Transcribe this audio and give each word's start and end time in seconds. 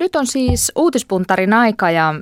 Nyt 0.00 0.16
on 0.16 0.26
siis 0.26 0.72
uutispuntarin 0.76 1.52
aika 1.52 1.90
ja 1.90 2.14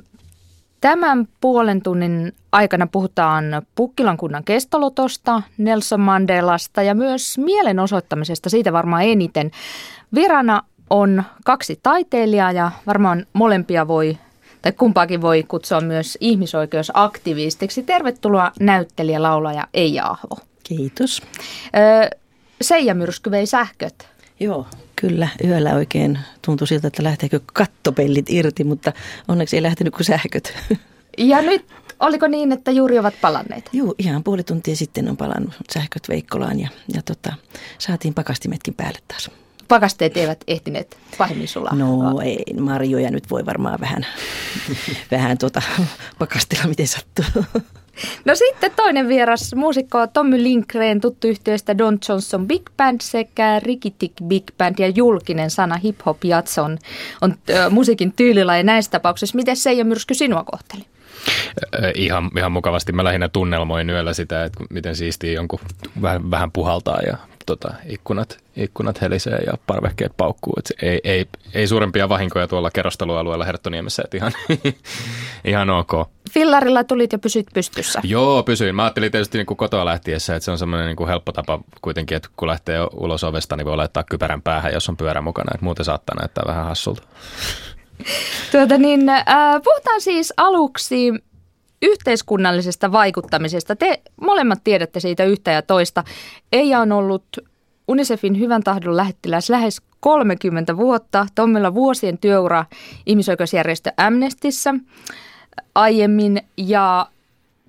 tämän 0.81 1.27
puolen 1.41 1.81
tunnin 1.81 2.33
aikana 2.51 2.87
puhutaan 2.87 3.45
Pukkilan 3.75 4.17
kunnan 4.17 4.43
kestolotosta, 4.43 5.41
Nelson 5.57 5.99
Mandelasta 5.99 6.81
ja 6.81 6.95
myös 6.95 7.37
mielenosoittamisesta, 7.37 8.49
siitä 8.49 8.73
varmaan 8.73 9.03
eniten. 9.03 9.51
Virana 10.13 10.61
on 10.89 11.23
kaksi 11.45 11.79
taiteilijaa 11.83 12.51
ja 12.51 12.71
varmaan 12.87 13.25
molempia 13.33 13.87
voi 13.87 14.17
tai 14.61 14.71
kumpaakin 14.71 15.21
voi 15.21 15.43
kutsua 15.43 15.81
myös 15.81 16.17
ihmisoikeusaktivistiksi. 16.21 17.83
Tervetuloa 17.83 18.51
näyttelijä, 18.59 19.21
laulaja 19.21 19.67
Eija 19.73 20.05
Ahvo. 20.07 20.37
Kiitos. 20.63 21.21
Öö, 21.77 22.09
Seija 22.61 22.95
Myrsky 22.95 23.31
vei 23.31 23.45
sähköt. 23.45 24.07
Joo, 24.39 24.65
kyllä. 25.01 25.27
Yöllä 25.43 25.73
oikein 25.73 26.19
tuntui 26.45 26.67
siltä, 26.67 26.87
että 26.87 27.03
lähteekö 27.03 27.39
kattopellit 27.53 28.29
irti, 28.29 28.63
mutta 28.63 28.93
onneksi 29.27 29.55
ei 29.55 29.63
lähtenyt 29.63 29.93
kuin 29.93 30.05
sähköt. 30.05 30.53
Ja 31.17 31.41
nyt, 31.41 31.65
oliko 31.99 32.27
niin, 32.27 32.51
että 32.51 32.71
juuri 32.71 32.99
ovat 32.99 33.13
palanneet? 33.21 33.69
Joo, 33.73 33.95
ihan 33.97 34.23
puoli 34.23 34.43
tuntia 34.43 34.75
sitten 34.75 35.09
on 35.09 35.17
palannut 35.17 35.53
sähköt 35.73 36.09
Veikkolaan 36.09 36.59
ja, 36.59 36.69
ja 36.93 37.01
tota, 37.01 37.33
saatiin 37.77 38.13
pakastimetkin 38.13 38.73
päälle 38.73 38.99
taas 39.07 39.31
pakasteet 39.67 40.17
eivät 40.17 40.43
ehtineet 40.47 40.97
pahemmin 41.17 41.47
sulaa? 41.47 41.75
No 41.75 42.21
ei, 42.21 42.43
marjoja 42.59 43.11
nyt 43.11 43.29
voi 43.29 43.45
varmaan 43.45 43.79
vähän, 43.79 44.05
vähän 45.11 45.37
tuota, 45.37 45.61
pakastella 46.19 46.67
miten 46.67 46.87
sattuu. 46.87 47.43
No 48.25 48.35
sitten 48.35 48.71
toinen 48.75 49.07
vieras, 49.07 49.55
muusikko 49.55 50.07
Tommy 50.07 50.43
Lindgren, 50.43 51.01
tuttu 51.01 51.27
yhteydestä 51.27 51.77
Don 51.77 51.97
Johnson 52.09 52.47
Big 52.47 52.61
Band 52.77 53.01
sekä 53.01 53.59
Rikitik 53.63 54.13
Big 54.23 54.43
Band 54.57 54.75
ja 54.79 54.87
julkinen 54.87 55.49
sana 55.49 55.77
hip 55.77 55.99
hop 56.05 56.23
jatson 56.23 56.77
on, 57.21 57.35
on 57.65 57.73
musiikin 57.73 58.13
tyylilaji 58.13 58.63
näissä 58.63 58.91
tapauksissa. 58.91 59.35
Miten 59.35 59.57
se 59.57 59.73
ja 59.73 59.85
myrsky 59.85 60.13
sinua 60.13 60.43
kohteli? 60.43 60.85
Ihan, 61.95 62.31
ihan 62.37 62.51
mukavasti. 62.51 62.91
Mä 62.91 63.03
lähinnä 63.03 63.29
tunnelmoin 63.29 63.89
yöllä 63.89 64.13
sitä, 64.13 64.43
että 64.43 64.63
miten 64.69 64.95
siistiä 64.95 65.31
jonkun 65.31 65.59
vähän, 66.01 66.31
vähän 66.31 66.51
puhaltaa 66.51 66.99
ja 67.01 67.17
tota, 67.45 67.73
ikkunat, 67.85 68.37
ikkunat 68.55 69.01
helisee 69.01 69.39
ja 69.45 69.53
parvekkeet 69.67 70.11
paukkuu. 70.17 70.53
Et 70.57 70.71
ei, 70.81 70.99
ei, 71.03 71.25
ei 71.53 71.67
suurempia 71.67 72.09
vahinkoja 72.09 72.47
tuolla 72.47 72.71
kerrostelualueella 72.71 73.45
Herttoniemessä, 73.45 74.03
että 74.05 74.17
ihan, 74.17 74.31
ihan 75.45 75.69
ok. 75.69 75.91
Fillarilla 76.31 76.83
tulit 76.83 77.11
ja 77.11 77.19
pysyt 77.19 77.47
pystyssä. 77.53 78.01
Joo, 78.03 78.43
pysyin. 78.43 78.75
Mä 78.75 78.83
ajattelin 78.83 79.11
tietysti 79.11 79.37
niin 79.37 79.45
kuin 79.45 79.57
kotoa 79.57 79.85
lähtiessä, 79.85 80.35
että 80.35 80.45
se 80.45 80.51
on 80.51 80.57
semmoinen 80.57 80.87
niin 80.87 80.95
kuin 80.95 81.09
helppo 81.09 81.31
tapa 81.31 81.59
kuitenkin, 81.81 82.17
että 82.17 82.29
kun 82.37 82.47
lähtee 82.47 82.77
ulos 82.93 83.23
ovesta, 83.23 83.55
niin 83.55 83.65
voi 83.65 83.77
laittaa 83.77 84.03
kypärän 84.03 84.41
päähän, 84.41 84.73
jos 84.73 84.89
on 84.89 84.97
pyörä 84.97 85.21
mukana. 85.21 85.51
Että 85.53 85.65
muuten 85.65 85.85
saattaa 85.85 86.15
näyttää 86.19 86.43
vähän 86.47 86.65
hassulta. 86.65 87.03
Tuota 88.51 88.77
niin, 88.77 89.09
äh, 89.09 89.25
puhutaan 89.63 90.01
siis 90.01 90.33
aluksi 90.37 91.11
yhteiskunnallisesta 91.81 92.91
vaikuttamisesta. 92.91 93.75
Te 93.75 94.01
molemmat 94.21 94.63
tiedätte 94.63 94.99
siitä 94.99 95.23
yhtä 95.23 95.51
ja 95.51 95.61
toista. 95.61 96.03
Eija 96.51 96.79
on 96.79 96.91
ollut 96.91 97.23
UNICEFin 97.87 98.39
hyvän 98.39 98.63
tahdon 98.63 98.97
lähettiläs 98.97 99.49
lähes 99.49 99.81
30 99.99 100.77
vuotta. 100.77 101.27
Tommilla 101.35 101.73
vuosien 101.73 102.17
työura 102.17 102.65
ihmisoikeusjärjestö 103.05 103.91
Amnestissä 103.97 104.73
aiemmin 105.75 106.41
ja 106.57 107.07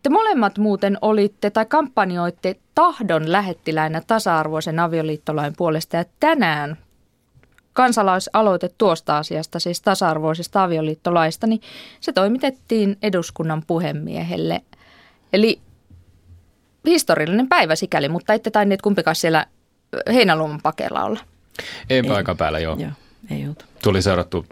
te 0.02 0.08
molemmat 0.10 0.58
muuten 0.58 0.98
olitte 1.02 1.50
tai 1.50 1.66
kampanjoitte 1.66 2.56
tahdon 2.74 3.32
lähettiläinä 3.32 4.02
tasa-arvoisen 4.06 4.78
avioliittolain 4.78 5.52
puolesta 5.56 5.96
ja 5.96 6.04
tänään 6.20 6.76
kansalaisaloite 7.72 8.70
tuosta 8.78 9.18
asiasta, 9.18 9.58
siis 9.58 9.80
tasa-arvoisesta 9.80 10.62
avioliittolaista, 10.62 11.46
niin 11.46 11.60
se 12.00 12.12
toimitettiin 12.12 12.96
eduskunnan 13.02 13.62
puhemiehelle. 13.66 14.62
Eli 15.32 15.60
historiallinen 16.86 17.48
päivä 17.48 17.76
sikäli, 17.76 18.08
mutta 18.08 18.34
ette 18.34 18.50
tainneet 18.50 18.82
kumpikaan 18.82 19.16
siellä 19.16 19.46
heinäluoman 20.12 20.60
pakeella 20.62 21.04
olla. 21.04 21.20
Ei 21.90 22.02
paikan 22.02 22.36
päällä, 22.36 22.58
joo. 22.58 22.76
joo 22.78 22.90
ei 23.30 23.44
ollut. 23.44 23.66
Tuli 23.82 24.02
seurattu, 24.02 24.46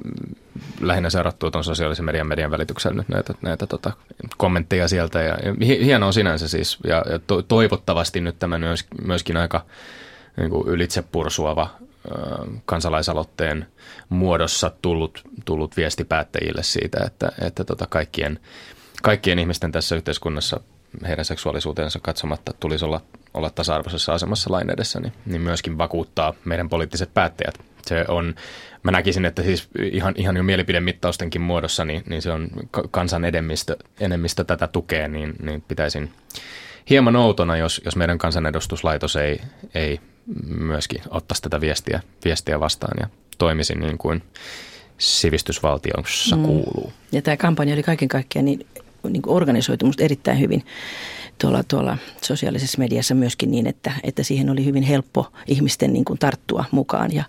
lähinnä 0.81 1.11
seurattua 1.11 1.51
tuon 1.51 1.65
sosiaalisen 1.65 2.05
median 2.05 2.27
median 2.27 2.51
välityksellä 2.51 2.97
nyt 2.97 3.09
näitä, 3.09 3.35
näitä 3.43 3.67
tota, 3.67 3.93
kommentteja 4.37 4.89
sieltä. 4.89 5.23
Ja, 5.23 5.37
ja 5.45 5.55
hienoa 5.85 6.13
sinänsä 6.13 6.49
siis, 6.49 6.79
ja, 6.87 7.05
ja 7.11 7.19
to, 7.19 7.43
toivottavasti 7.43 8.21
nyt 8.21 8.39
tämä 8.39 8.59
myös, 8.59 8.85
myöskin 9.05 9.37
aika 9.37 9.65
niin 10.37 10.51
kuin 10.51 10.69
ylitsepursuava 10.69 11.71
kansalaisaloitteen 12.65 13.67
muodossa 14.09 14.71
tullut, 14.83 15.23
tullut 15.45 15.77
viesti 15.77 16.05
päättäjille 16.05 16.63
siitä, 16.63 17.05
että, 17.07 17.33
että 17.41 17.65
tota 17.65 17.87
kaikkien, 17.87 18.41
kaikkien 19.03 19.39
ihmisten 19.39 19.73
tässä 19.73 19.97
yhteiskunnassa 19.97 20.61
heidän 21.09 21.25
seksuaalisuuteensa 21.25 21.99
katsomatta 22.03 22.53
tulisi 22.61 22.85
olla, 22.85 23.01
olla 23.35 23.51
tasa-arvoisessa 23.51 24.15
asemassa 24.15 24.53
lain 24.53 24.71
edessä, 24.71 25.01
niin, 25.01 25.13
niin 25.27 25.41
myöskin 25.41 25.79
vakuuttaa 25.79 26.35
meidän 26.45 26.69
poliittiset 26.69 27.15
päättäjät. 27.15 27.61
Se 27.87 28.05
on, 28.09 28.35
mä 28.83 28.91
näkisin, 28.91 29.25
että 29.25 29.43
siis 29.43 29.69
ihan, 29.93 30.15
ihan 30.17 30.37
jo 30.37 30.43
mielipidemittaustenkin 30.43 31.41
muodossa, 31.41 31.85
niin, 31.85 32.03
niin 32.09 32.23
se 32.23 32.33
on 32.33 32.49
kansan 32.91 33.25
enemmistö, 33.25 33.77
enemmistö 34.01 34.45
tätä 34.45 34.67
tukee, 34.67 35.09
niin, 35.09 35.35
niin 35.43 35.63
pitäisin 35.69 36.13
hieman 36.91 37.17
outona, 37.17 37.57
jos, 37.57 37.81
jos 37.85 37.97
meidän 37.97 38.19
kansanedustuslaitos 38.19 39.17
ei, 39.17 39.41
ei 39.75 40.01
myöskin 40.59 41.01
ottaisi 41.11 41.43
tätä 41.43 41.61
viestiä, 41.61 42.01
viestiä 42.25 42.61
vastaan 42.61 42.97
ja 43.01 43.09
toimisi 43.39 43.75
niin 43.75 43.99
kuin 43.99 44.23
sivistysvaltiossa 44.99 46.37
mm. 46.37 46.43
kuuluu. 46.43 46.93
Ja 47.13 47.23
tämä 47.23 47.37
kampanja 47.37 47.75
oli 47.75 47.83
kaiken 47.83 48.09
kaikkiaan 48.09 48.45
niin, 48.45 48.67
niin 49.09 49.23
organisoitu 49.27 49.87
musta 49.87 50.05
erittäin 50.05 50.41
hyvin 50.41 50.65
tuolla, 51.41 51.63
tuolla 51.63 51.99
sosiaalisessa 52.23 52.79
mediassa 52.79 53.15
myöskin 53.15 53.51
niin, 53.51 53.67
että, 53.67 53.93
että 54.03 54.23
siihen 54.23 54.51
oli 54.51 54.65
hyvin 54.65 54.83
helppo 54.83 55.33
ihmisten 55.47 55.93
niin 55.93 56.05
kuin 56.05 56.19
tarttua 56.19 56.65
mukaan. 56.71 57.15
Ja, 57.15 57.25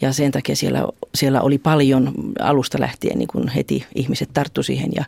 ja 0.00 0.12
sen 0.12 0.32
takia 0.32 0.56
siellä, 0.56 0.88
siellä 1.14 1.40
oli 1.40 1.58
paljon 1.58 2.12
alusta 2.40 2.80
lähtien 2.80 3.18
niin 3.18 3.28
kuin 3.28 3.48
heti 3.48 3.86
ihmiset 3.94 4.28
tarttu 4.34 4.62
siihen 4.62 4.90
ja, 4.94 5.04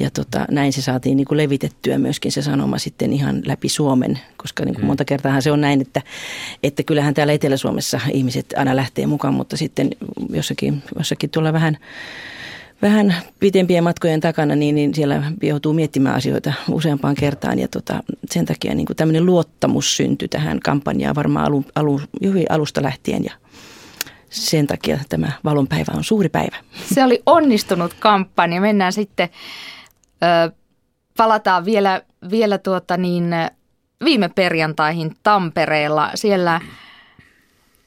ja 0.00 0.10
tota, 0.10 0.46
näin 0.50 0.72
se 0.72 0.82
saatiin 0.82 1.16
niin 1.16 1.26
kuin 1.26 1.38
levitettyä 1.38 1.98
myöskin 1.98 2.32
se 2.32 2.42
sanoma 2.42 2.78
sitten 2.78 3.12
ihan 3.12 3.42
läpi 3.46 3.68
Suomen, 3.68 4.18
koska 4.36 4.64
niin 4.64 4.74
kuin 4.74 4.84
mm. 4.84 4.86
monta 4.86 5.04
kertaa 5.04 5.40
se 5.40 5.52
on 5.52 5.60
näin, 5.60 5.80
että, 5.80 6.02
että 6.62 6.82
kyllähän 6.82 7.14
täällä 7.14 7.32
Etelä-Suomessa 7.32 8.00
ihmiset 8.12 8.54
aina 8.56 8.76
lähtee 8.76 9.06
mukaan, 9.06 9.34
mutta 9.34 9.56
sitten 9.56 9.90
jossakin, 10.30 10.82
jossakin 10.98 11.30
tuolla 11.30 11.52
vähän 11.52 11.78
vähän 12.82 13.14
pitempien 13.40 13.84
matkojen 13.84 14.20
takana, 14.20 14.54
niin, 14.54 14.74
niin 14.74 14.94
siellä 14.94 15.32
joutuu 15.42 15.72
miettimään 15.72 16.14
asioita 16.14 16.52
useampaan 16.70 17.14
kertaan. 17.14 17.58
Ja 17.58 17.68
tota, 17.68 18.02
sen 18.30 18.46
takia 18.46 18.74
niin 18.74 18.86
kuin 18.86 18.96
tämmöinen 18.96 19.26
luottamus 19.26 19.96
syntyi 19.96 20.28
tähän 20.28 20.60
kampanjaan 20.60 21.14
varmaan 21.14 21.46
alu, 21.46 21.64
alu, 21.74 22.00
hyvin 22.24 22.46
alusta 22.48 22.82
lähtien. 22.82 23.24
Ja 23.24 23.32
sen 24.30 24.66
takia 24.66 24.98
tämä 25.08 25.32
valonpäivä 25.44 25.92
on 25.96 26.04
suuri 26.04 26.28
päivä. 26.28 26.56
Se 26.94 27.04
oli 27.04 27.22
onnistunut 27.26 27.94
kampanja. 28.00 28.60
Mennään 28.60 28.92
sitten, 28.92 29.28
ö, 30.22 30.52
palataan 31.16 31.64
vielä, 31.64 32.02
vielä 32.30 32.58
tuota 32.58 32.96
niin, 32.96 33.30
viime 34.04 34.28
perjantaihin 34.28 35.16
Tampereella. 35.22 36.10
Siellä– 36.14 36.60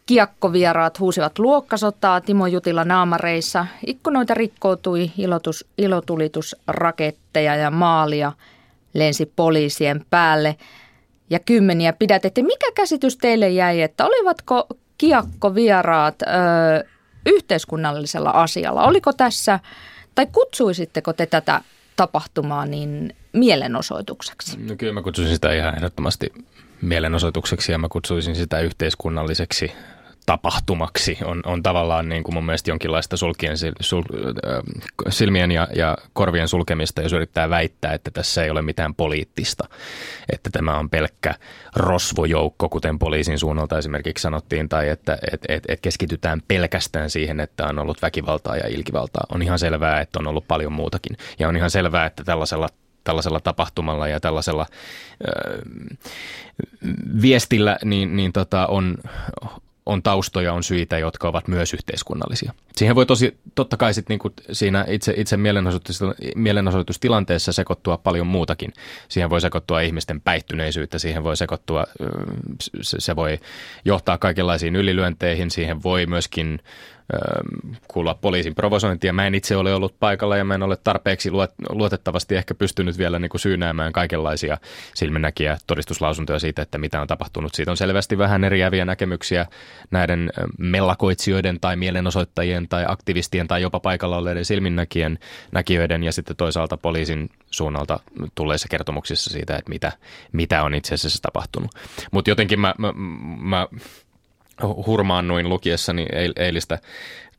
Kiekkovieraat 0.07 1.00
huusivat 1.00 1.40
luokkasotaa 1.40 2.22
Timo 2.22 2.47
Jutila 2.47 2.84
naamareissa. 2.84 3.66
Ikkunoita 3.85 4.34
rikkoutui 4.34 5.12
ilotus, 5.18 5.66
ilotulitusraketteja 5.78 7.56
ja 7.56 7.72
maalia 7.72 8.31
lensi 8.94 9.31
poliisien 9.35 10.06
päälle 10.09 10.56
ja 11.29 11.40
kymmeniä 11.40 11.94
pidätettiin. 11.94 12.45
Mikä 12.45 12.72
käsitys 12.75 13.18
teille 13.18 13.50
jäi, 13.50 13.81
että 13.81 14.06
olivatko 14.06 14.68
kiekkovieraat 14.97 16.22
ö, 16.22 16.25
yhteiskunnallisella 17.25 18.29
asialla? 18.29 18.84
Oliko 18.84 19.13
tässä, 19.13 19.59
tai 20.15 20.25
kutsuisitteko 20.25 21.13
te 21.13 21.25
tätä 21.25 21.62
tapahtumaa 21.95 22.65
niin 22.65 23.15
mielenosoitukseksi? 23.33 24.57
No 24.57 24.75
kyllä 24.75 24.94
mä 24.94 25.01
kutsuisin 25.01 25.36
sitä 25.36 25.53
ihan 25.53 25.75
ehdottomasti 25.75 26.33
mielenosoitukseksi 26.81 27.71
ja 27.71 27.77
mä 27.77 27.88
kutsuisin 27.89 28.36
sitä 28.36 28.60
yhteiskunnalliseksi 28.60 29.71
tapahtumaksi 30.27 31.18
on, 31.24 31.41
on 31.45 31.63
tavallaan 31.63 32.09
niin 32.09 32.24
kuin 32.24 32.35
mun 32.35 32.45
mielestä 32.45 32.71
jonkinlaista 32.71 33.18
sulkien, 33.18 33.56
sul, 33.79 34.03
äh, 34.47 34.63
silmien 35.09 35.51
ja, 35.51 35.68
ja 35.75 35.97
korvien 36.13 36.47
sulkemista, 36.47 37.01
jos 37.01 37.13
yrittää 37.13 37.50
väittää, 37.50 37.94
että 37.94 38.12
tässä 38.12 38.44
ei 38.44 38.50
ole 38.50 38.62
mitään 38.62 38.95
poliittista, 38.95 39.69
että 40.33 40.50
tämä 40.50 40.77
on 40.77 40.89
pelkkä 40.89 41.33
rosvojoukko, 41.75 42.69
kuten 42.69 43.00
poliisin 43.00 43.39
suunnalta 43.39 43.77
esimerkiksi 43.77 44.21
sanottiin, 44.21 44.69
tai 44.69 44.89
että 44.89 45.18
et, 45.31 45.45
et, 45.47 45.63
et 45.68 45.79
keskitytään 45.81 46.41
pelkästään 46.47 47.09
siihen, 47.09 47.39
että 47.39 47.68
on 47.68 47.79
ollut 47.79 48.01
väkivaltaa 48.01 48.57
ja 48.57 48.68
ilkivaltaa. 48.68 49.24
On 49.33 49.41
ihan 49.41 49.59
selvää, 49.59 50.01
että 50.01 50.19
on 50.19 50.27
ollut 50.27 50.47
paljon 50.47 50.74
muutakin, 50.74 51.18
ja 51.39 51.47
on 51.47 51.57
ihan 51.57 51.69
selvää, 51.69 52.06
että 52.06 52.24
tällaisella 52.24 52.69
tällaisella 53.03 53.39
tapahtumalla 53.39 54.07
ja 54.07 54.19
tällaisella 54.19 54.65
ö, 55.27 55.62
viestillä 57.21 57.77
niin, 57.83 58.15
niin 58.15 58.33
tota 58.33 58.68
on, 58.68 58.97
on 59.88 60.04
taustoja, 60.04 60.54
on 60.54 60.63
syitä, 60.63 60.98
jotka 60.98 61.28
ovat 61.28 61.48
myös 61.48 61.74
yhteiskunnallisia. 61.74 62.54
Siihen 62.75 62.95
voi 62.95 63.06
tosi, 63.06 63.38
totta 63.56 63.78
kai 63.78 63.94
sit 63.94 64.10
niinku 64.10 64.34
siinä 64.51 64.86
itse, 64.88 65.13
itse 65.18 65.38
mielenosoitus, 65.38 66.00
mielenosoitustilanteessa 66.36 67.54
sekoittua 67.54 67.98
paljon 67.98 68.28
muutakin. 68.28 68.74
Siihen 69.10 69.30
voi 69.30 69.42
sekoittua 69.42 69.81
ihmisten 69.81 70.22
päihtyneisyyttä, 70.22 71.00
siihen 71.00 71.24
voi 71.24 71.38
sekoittua, 71.38 71.86
se, 72.81 72.98
se 73.00 73.16
voi 73.16 73.39
johtaa 73.86 74.18
kaikenlaisiin 74.18 74.75
ylilyönteihin, 74.75 75.51
siihen 75.51 75.84
voi 75.84 76.06
myöskin 76.06 76.60
kuulla 77.88 78.13
poliisin 78.13 78.56
provosointia. 78.56 79.13
Mä 79.13 79.27
en 79.27 79.36
itse 79.36 79.56
ole 79.56 79.74
ollut 79.74 80.00
paikalla 80.00 80.38
ja 80.38 80.44
mä 80.44 80.56
en 80.56 80.63
ole 80.63 80.77
tarpeeksi 80.83 81.31
luotettavasti 81.69 82.36
ehkä 82.36 82.56
pystynyt 82.56 82.98
vielä 82.98 83.19
niin 83.19 83.30
kuin 83.30 83.42
syynäämään 83.42 83.94
kaikenlaisia 83.94 84.57
silminnäkiä 84.95 85.57
todistuslausuntoja 85.68 86.39
siitä, 86.39 86.62
että 86.62 86.77
mitä 86.77 87.01
on 87.01 87.07
tapahtunut. 87.07 87.54
Siitä 87.54 87.71
on 87.71 87.77
selvästi 87.77 88.18
vähän 88.18 88.44
eriäviä 88.44 88.86
näkemyksiä 88.86 89.45
näiden 89.92 90.31
mellakoitsijoiden 90.57 91.59
tai 91.59 91.75
mielenosoittajien 91.75 92.68
tai 92.68 92.86
aktivistien 92.88 93.48
tai 93.48 93.62
jopa 93.62 93.80
paikalla 93.80 94.18
olleiden 94.18 94.45
silminnäkijän 94.45 95.18
näkijöiden 95.51 96.03
ja 96.03 96.12
sitten 96.12 96.36
toisaalta 96.36 96.77
poliisin 96.77 97.30
suunnalta 97.51 98.00
tulleissa 98.36 98.68
kertomuksissa 98.71 99.30
siitä, 99.30 99.56
että 99.56 99.69
mitä, 99.69 99.92
mitä 100.31 100.63
on 100.63 100.74
itse 100.74 100.95
asiassa 100.95 101.21
tapahtunut. 101.21 101.71
Mutta 102.12 102.30
jotenkin 102.30 102.60
mä, 102.60 102.75
mä, 102.77 102.94
mä 103.39 103.68
hurmaannuin 104.62 105.50
lukiessani 105.50 106.06
eilistä 106.36 106.80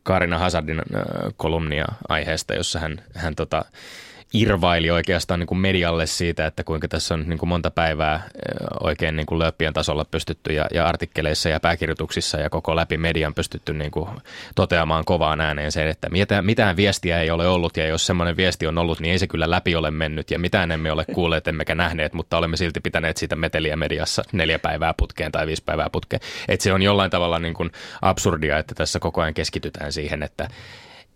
Karina 0.02 0.38
Hazardin 0.38 0.82
kolumnia 1.36 1.86
aiheesta, 2.08 2.54
jossa 2.54 2.78
hän, 2.78 3.02
hän 3.14 3.34
tota, 3.34 3.64
irvaili 4.34 4.90
oikeastaan 4.90 5.40
niin 5.40 5.46
kuin 5.46 5.58
medialle 5.58 6.06
siitä, 6.06 6.46
että 6.46 6.64
kuinka 6.64 6.88
tässä 6.88 7.14
on 7.14 7.24
niin 7.28 7.38
kuin 7.38 7.48
monta 7.48 7.70
päivää 7.70 8.28
oikein 8.80 9.16
niin 9.16 9.26
kuin 9.26 9.38
lööppien 9.38 9.72
tasolla 9.72 10.04
pystytty 10.04 10.52
ja, 10.52 10.66
ja 10.74 10.86
artikkeleissa 10.86 11.48
ja 11.48 11.60
pääkirjoituksissa 11.60 12.38
ja 12.38 12.50
koko 12.50 12.76
läpi 12.76 12.96
median 12.96 13.34
pystytty 13.34 13.72
niin 13.72 13.90
kuin 13.90 14.08
toteamaan 14.54 15.04
kovaan 15.04 15.40
ääneen 15.40 15.72
sen, 15.72 15.88
että 15.88 16.08
mitään, 16.10 16.44
mitään 16.44 16.76
viestiä 16.76 17.20
ei 17.20 17.30
ole 17.30 17.48
ollut 17.48 17.76
ja 17.76 17.86
jos 17.86 18.06
semmoinen 18.06 18.36
viesti 18.36 18.66
on 18.66 18.78
ollut, 18.78 19.00
niin 19.00 19.12
ei 19.12 19.18
se 19.18 19.26
kyllä 19.26 19.50
läpi 19.50 19.76
ole 19.76 19.90
mennyt 19.90 20.30
ja 20.30 20.38
mitään 20.38 20.70
emme 20.70 20.92
ole 20.92 21.04
kuulleet 21.14 21.48
emmekä 21.48 21.74
nähneet, 21.74 22.12
mutta 22.12 22.38
olemme 22.38 22.56
silti 22.56 22.80
pitäneet 22.80 23.16
siitä 23.16 23.36
meteliä 23.36 23.76
mediassa 23.76 24.22
neljä 24.32 24.58
päivää 24.58 24.94
putkeen 24.96 25.32
tai 25.32 25.46
viisi 25.46 25.62
päivää 25.64 25.90
putkeen. 25.92 26.20
Että 26.48 26.64
se 26.64 26.72
on 26.72 26.82
jollain 26.82 27.10
tavalla 27.10 27.38
niin 27.38 27.54
kuin 27.54 27.70
absurdia, 28.02 28.58
että 28.58 28.74
tässä 28.74 28.98
koko 28.98 29.20
ajan 29.20 29.34
keskitytään 29.34 29.92
siihen, 29.92 30.22
että 30.22 30.48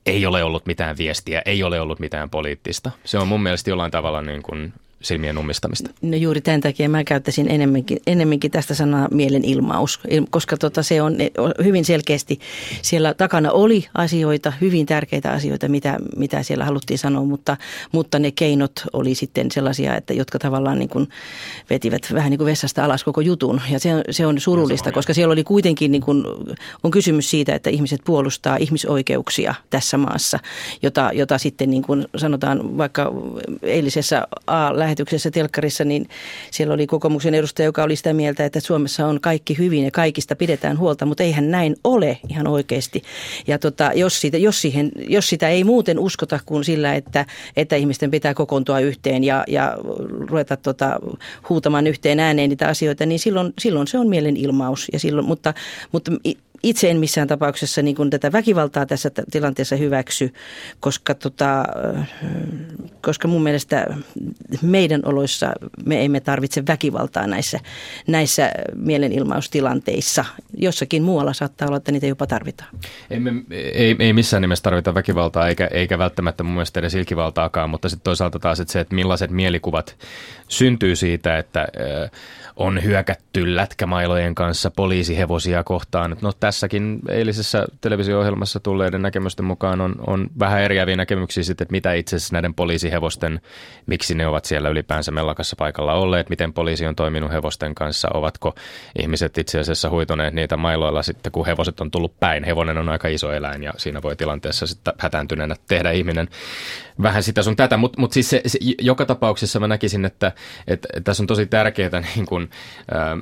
ei 0.06 0.26
ole 0.26 0.44
ollut 0.44 0.66
mitään 0.66 0.99
viestiä, 0.99 1.43
ei 1.44 1.62
ole 1.62 1.81
ollut 1.81 2.00
mitään 2.00 2.31
poliittista. 2.31 2.90
Se 3.04 3.19
on 3.19 3.28
mun 3.28 3.43
mielestä 3.43 3.70
jollain 3.70 3.90
tavalla 3.90 4.22
niin 4.22 4.43
kuin 4.43 4.72
silmien 5.02 5.38
ummistamista? 5.38 5.90
No 6.02 6.16
juuri 6.16 6.40
tämän 6.40 6.60
takia 6.60 6.88
mä 6.88 7.04
käyttäisin 7.04 7.50
enemmänkin, 7.50 7.99
enemmänkin 8.06 8.50
tästä 8.50 8.75
sanaa 8.75 9.08
mielenilmaus, 9.10 10.00
koska 10.31 10.56
tota 10.56 10.82
se 10.82 11.02
on 11.02 11.16
hyvin 11.64 11.84
selkeästi, 11.84 12.40
siellä 12.82 13.14
takana 13.14 13.52
oli 13.52 13.84
asioita, 13.94 14.52
hyvin 14.60 14.87
tärkeitä 14.87 15.31
asioita, 15.31 15.69
mitä, 15.69 15.99
mitä 16.16 16.43
siellä 16.43 16.64
haluttiin 16.64 16.99
sanoa, 16.99 17.25
mutta, 17.25 17.56
mutta 17.93 18.19
ne 18.19 18.31
keinot 18.31 18.72
oli 18.93 19.14
sitten 19.14 19.50
sellaisia, 19.50 19.96
että 19.96 20.14
jotka 20.14 20.38
tavallaan 20.38 20.78
niin 20.78 20.88
kuin 20.88 21.08
vetivät 21.70 22.02
vähän 22.14 22.31
niin 22.31 22.38
kuin 22.38 22.46
vessasta 22.46 22.84
alas 22.84 23.05
koko 23.05 23.20
jutun. 23.20 23.60
Ja 23.70 23.78
se 23.78 23.94
on, 23.94 24.02
se 24.10 24.26
on 24.26 24.40
surullista, 24.40 24.90
se 24.90 24.93
koska 24.93 25.14
siellä 25.14 25.32
oli 25.32 25.44
kuitenkin 25.44 25.93
niin 25.93 26.02
kuin, 26.02 26.25
on 26.84 26.90
kysymys 26.90 27.31
siitä, 27.31 27.55
että 27.55 27.70
ihmiset 27.70 28.00
puolustaa 28.05 28.56
ihmisoikeuksia 28.56 29.55
tässä 29.70 29.98
maassa, 29.98 30.38
jota, 30.82 31.10
jota 31.14 31.38
sitten 31.38 31.70
niin 31.70 31.82
kuin 31.82 32.06
sanotaan 32.16 32.78
vaikka 32.78 33.12
eilisessä 33.62 34.26
a 34.46 34.78
lähetyksessä 34.92 35.30
telkkarissa, 35.30 35.84
niin 35.84 36.08
siellä 36.50 36.74
oli 36.74 36.86
kokoomuksen 36.86 37.34
edustaja, 37.34 37.66
joka 37.66 37.82
oli 37.82 37.96
sitä 37.96 38.12
mieltä, 38.12 38.44
että 38.44 38.60
Suomessa 38.60 39.06
on 39.06 39.20
kaikki 39.20 39.58
hyvin 39.58 39.84
ja 39.84 39.90
kaikista 39.90 40.36
pidetään 40.36 40.78
huolta, 40.78 41.06
mutta 41.06 41.22
eihän 41.22 41.50
näin 41.50 41.76
ole 41.84 42.18
ihan 42.28 42.46
oikeasti. 42.46 43.02
Ja 43.46 43.58
tota, 43.58 43.90
jos, 43.94 44.20
siitä, 44.20 44.38
jos, 44.38 44.60
siihen, 44.60 44.92
jos 45.08 45.28
sitä 45.28 45.48
ei 45.48 45.64
muuten 45.64 45.98
uskota 45.98 46.40
kuin 46.46 46.64
sillä, 46.64 46.94
että, 46.94 47.26
että 47.56 47.76
ihmisten 47.76 48.10
pitää 48.10 48.34
kokoontua 48.34 48.80
yhteen 48.80 49.24
ja, 49.24 49.44
ja 49.48 49.78
ruveta 50.28 50.56
tota, 50.56 51.00
huutamaan 51.48 51.86
yhteen 51.86 52.20
ääneen 52.20 52.50
niitä 52.50 52.68
asioita, 52.68 53.06
niin 53.06 53.18
silloin, 53.18 53.52
silloin 53.58 53.86
se 53.86 53.98
on 53.98 54.08
mielenilmaus. 54.08 54.88
Ja 54.92 54.98
silloin, 54.98 55.26
mutta, 55.26 55.54
mutta 55.92 56.12
itse 56.62 56.90
en 56.90 56.96
missään 56.96 57.28
tapauksessa 57.28 57.82
niin 57.82 57.96
kuin 57.96 58.10
tätä 58.10 58.32
väkivaltaa 58.32 58.86
tässä 58.86 59.10
tilanteessa 59.30 59.76
hyväksy, 59.76 60.32
koska, 60.80 61.14
tota, 61.14 61.64
koska 63.02 63.28
mun 63.28 63.42
mielestä 63.42 63.86
meidän 64.62 65.02
oloissa 65.04 65.52
me 65.86 66.04
emme 66.04 66.20
tarvitse 66.20 66.62
väkivaltaa 66.68 67.26
näissä, 67.26 67.60
näissä 68.06 68.50
mielenilmaustilanteissa. 68.74 70.24
Jossakin 70.56 71.02
muualla 71.02 71.32
saattaa 71.32 71.68
olla, 71.68 71.76
että 71.76 71.92
niitä 71.92 72.06
jopa 72.06 72.26
tarvitaan. 72.26 72.70
Ei, 73.10 73.20
me, 73.20 73.30
ei, 73.50 73.96
ei 73.98 74.12
missään 74.12 74.40
nimessä 74.40 74.62
tarvita 74.62 74.94
väkivaltaa 74.94 75.48
eikä, 75.48 75.66
eikä 75.66 75.98
välttämättä 75.98 76.42
mun 76.42 76.52
mielestä 76.52 76.80
edes 76.80 76.94
ilkivaltaakaan, 76.94 77.70
mutta 77.70 77.88
sitten 77.88 78.04
toisaalta 78.04 78.38
taas 78.38 78.60
että 78.60 78.72
se, 78.72 78.80
että 78.80 78.94
millaiset 78.94 79.30
mielikuvat 79.30 79.96
syntyy 80.48 80.96
siitä, 80.96 81.38
että 81.38 81.68
on 82.56 82.82
hyökätty 82.82 83.56
lätkämailojen 83.56 84.34
kanssa 84.34 84.70
poliisihevosia 84.70 85.64
kohtaan. 85.64 86.16
No 86.20 86.32
tässäkin 86.52 87.00
eilisessä 87.08 87.66
televisio-ohjelmassa 87.81 88.60
tulleiden 88.60 89.02
näkemysten 89.02 89.44
mukaan 89.44 89.81
on, 89.81 89.94
on 90.06 90.31
vähän 90.38 90.62
eriäviä 90.62 90.96
näkemyksiä 90.96 91.43
sitten, 91.43 91.64
että 91.64 91.72
mitä 91.72 91.93
itse 91.93 92.16
asiassa 92.16 92.34
näiden 92.34 92.54
poliisihevosten, 92.54 93.40
miksi 93.87 94.14
ne 94.14 94.26
ovat 94.26 94.44
siellä 94.44 94.69
ylipäänsä 94.69 95.10
mellakassa 95.12 95.56
paikalla 95.56 95.93
olleet, 95.94 96.31
miten 96.31 96.52
poliisi 96.52 96.87
on 96.87 96.96
toiminut 96.96 97.32
hevosten 97.32 97.75
kanssa, 97.75 98.08
ovatko 98.14 98.54
ihmiset 98.99 99.38
itse 99.38 99.60
asiassa 99.60 99.90
huitoneet 99.90 100.34
niitä 100.34 100.56
mailoilla 100.56 101.02
sitten, 101.02 101.32
kun 101.32 101.46
hevoset 101.46 101.81
on 101.81 101.90
tullut 101.90 102.20
päin. 102.20 102.44
Hevonen 102.44 102.78
on 102.78 102.88
aika 102.88 103.08
iso 103.08 103.32
eläin 103.32 103.62
ja 103.62 103.72
siinä 103.76 104.02
voi 104.02 104.16
tilanteessa 104.16 104.66
sitten 104.66 104.94
hätääntyneenä 104.98 105.56
tehdä 105.69 105.90
ihminen 105.90 106.28
vähän 107.02 107.22
sitä 107.22 107.43
sun 107.43 107.56
tätä, 107.56 107.76
mutta 107.76 108.00
mut 108.00 108.12
siis 108.12 108.31
se, 108.31 108.43
se, 108.46 108.58
joka 108.81 109.06
tapauksessa 109.06 109.60
mä 109.60 109.69
näkisin, 109.69 110.05
että, 110.05 110.32
että, 110.66 110.88
että 110.93 111.00
tässä 111.00 111.22
on 111.22 111.26
tosi 111.26 111.46
tärkeää 111.46 112.02
niin 112.16 112.26
kun, 112.26 112.48
ähm, 112.96 113.20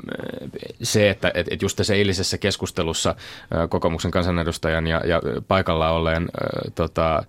se, 0.83 1.11
että 1.11 1.29
että 1.35 1.55
että 1.55 1.65
just 1.65 1.77
tässä 1.77 1.95
eilisessä 1.95 2.39
keskustelussa 2.39 3.15
kokoomuksen 3.69 4.11
kansanedustajan 4.11 4.87
ja, 4.87 5.01
ja 5.07 5.21
paikalla 5.49 5.91
olleen 5.91 6.29
tota, 6.75 7.23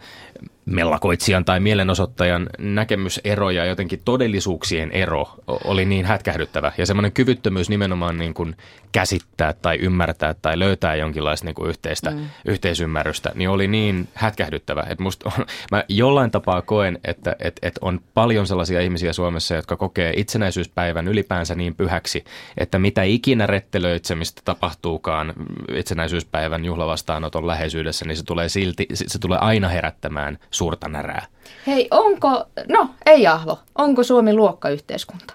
mellakoitsijan 0.66 1.46
tai 1.46 1.60
mielenosoittajan 1.60 2.50
näkemysero 2.60 3.50
ja 3.50 3.66
jotenkin 3.66 4.02
todellisuuksien 4.06 4.92
ero 4.92 5.28
oli 5.48 5.86
niin 5.86 6.06
hätkähdyttävä. 6.06 6.72
Ja 6.78 6.86
semmoinen 6.86 7.12
kyvyttömyys 7.12 7.70
nimenomaan 7.70 8.18
niin 8.18 8.34
kuin 8.34 8.56
käsittää 8.92 9.54
tai 9.54 9.78
ymmärtää 9.78 10.36
tai 10.42 10.60
löytää 10.60 10.96
jonkinlaista 10.96 11.46
niin 11.46 11.56
kuin 11.56 11.70
yhteistä 11.70 12.12
mm. 12.12 12.26
yhteisymmärrystä, 12.46 13.32
niin 13.36 13.50
oli 13.50 13.68
niin 13.68 14.08
hätkähdyttävä. 14.14 14.86
Että 14.90 15.04
musta 15.04 15.32
on, 15.38 15.46
mä 15.72 15.84
jollain 15.90 16.32
tapaa 16.32 16.62
koen, 16.62 17.00
että 17.04 17.36
että 17.40 17.68
että 17.68 17.80
on 17.84 18.00
paljon 18.14 18.48
sellaisia 18.48 18.82
ihmisiä 18.82 19.14
Suomessa, 19.14 19.56
jotka 19.56 19.76
kokee 19.76 20.14
itsenäisyyspäivän 20.16 21.08
ylipäänsä 21.08 21.56
niin 21.56 21.76
pyhäksi, 21.76 22.24
että 22.58 22.80
mitä 22.80 23.04
ikinä 23.04 23.48
rettelöitsemistä 23.48 24.42
tapahtuukaan 24.46 25.34
itsenäisyyspäivän 25.76 26.66
juhlavastaanoton 26.66 27.48
läheisyydessä, 27.48 28.06
niin 28.06 28.18
se 28.18 28.24
tulee 28.26 28.50
silti, 28.50 28.88
se 28.94 29.20
tulee 29.20 29.40
aina 29.40 29.68
herättämään 29.68 30.31
suurta 30.52 30.88
närää. 30.88 31.26
Hei, 31.68 31.88
onko, 31.92 32.46
no 32.70 32.90
ei 33.06 33.28
Ahvo, 33.28 33.60
onko 33.76 34.04
Suomi 34.04 34.34
luokkayhteiskunta? 34.34 35.34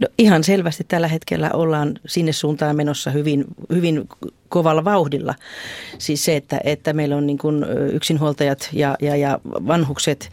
No 0.00 0.08
ihan 0.18 0.44
selvästi 0.44 0.84
tällä 0.88 1.08
hetkellä 1.08 1.50
ollaan 1.52 1.94
sinne 2.06 2.32
suuntaan 2.32 2.76
menossa 2.76 3.10
hyvin, 3.10 3.44
hyvin 3.74 4.08
kovalla 4.52 4.84
vauhdilla. 4.84 5.34
Siis 5.98 6.24
se, 6.24 6.36
että, 6.36 6.60
että 6.64 6.92
meillä 6.92 7.16
on 7.16 7.26
niin 7.26 7.38
kuin 7.38 7.64
yksinhuoltajat 7.92 8.68
ja, 8.72 8.96
ja, 9.00 9.16
ja 9.16 9.40
vanhukset, 9.44 10.30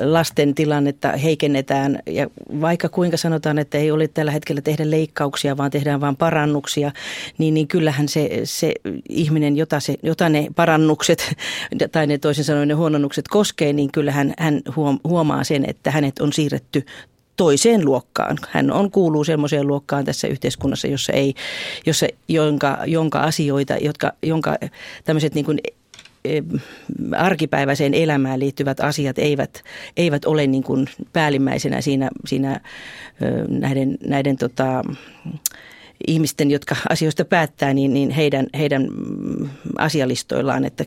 lasten 0.00 0.54
tilannetta 0.54 1.12
heikennetään. 1.12 1.98
Ja 2.06 2.26
vaikka 2.60 2.88
kuinka 2.88 3.16
sanotaan, 3.16 3.58
että 3.58 3.78
ei 3.78 3.90
ole 3.90 4.08
tällä 4.08 4.30
hetkellä 4.30 4.60
tehdä 4.60 4.90
leikkauksia, 4.90 5.56
vaan 5.56 5.70
tehdään 5.70 6.00
vain 6.00 6.16
parannuksia, 6.16 6.92
niin, 7.38 7.54
niin 7.54 7.68
kyllähän 7.68 8.08
se, 8.08 8.40
se 8.44 8.74
ihminen, 9.08 9.56
jota, 9.56 9.80
se, 9.80 9.94
jota 10.02 10.28
ne 10.28 10.46
parannukset 10.56 11.34
tai 11.92 12.06
ne 12.06 12.18
toisin 12.18 12.44
sanoen 12.44 12.68
ne 12.68 12.74
huononnukset 12.74 13.28
koskee, 13.28 13.72
niin 13.72 13.92
kyllähän 13.92 14.34
hän 14.38 14.60
huomaa 15.04 15.44
sen, 15.44 15.64
että 15.70 15.90
hänet 15.90 16.18
on 16.18 16.32
siirretty 16.32 16.84
toiseen 17.36 17.84
luokkaan. 17.84 18.38
Hän 18.48 18.72
on, 18.72 18.90
kuuluu 18.90 19.24
semmoiseen 19.24 19.66
luokkaan 19.66 20.04
tässä 20.04 20.28
yhteiskunnassa, 20.28 20.86
jossa 20.86 21.12
ei, 21.12 21.34
jossa, 21.86 22.06
jonka, 22.28 22.78
jonka 22.86 23.20
asioita, 23.20 23.74
jotka, 23.80 24.12
jonka 24.22 24.56
tämmöiset 25.04 25.34
niin 25.34 25.44
kuin 25.44 25.58
e, 26.24 26.40
arkipäiväiseen 27.16 27.94
elämään 27.94 28.40
liittyvät 28.40 28.80
asiat 28.80 29.18
eivät, 29.18 29.64
eivät 29.96 30.24
ole 30.24 30.46
niin 30.46 30.62
kuin 30.62 30.86
päällimmäisenä 31.12 31.80
siinä, 31.80 32.10
siinä 32.26 32.60
näiden, 33.48 33.98
näiden 34.06 34.36
tota, 34.36 34.82
ihmisten, 36.06 36.50
jotka 36.50 36.76
asioista 36.88 37.24
päättää, 37.24 37.74
niin, 37.74 37.94
niin 37.94 38.10
heidän, 38.10 38.46
heidän 38.58 38.82
mm, 38.82 39.48
asialistoillaan, 39.78 40.64
että 40.64 40.84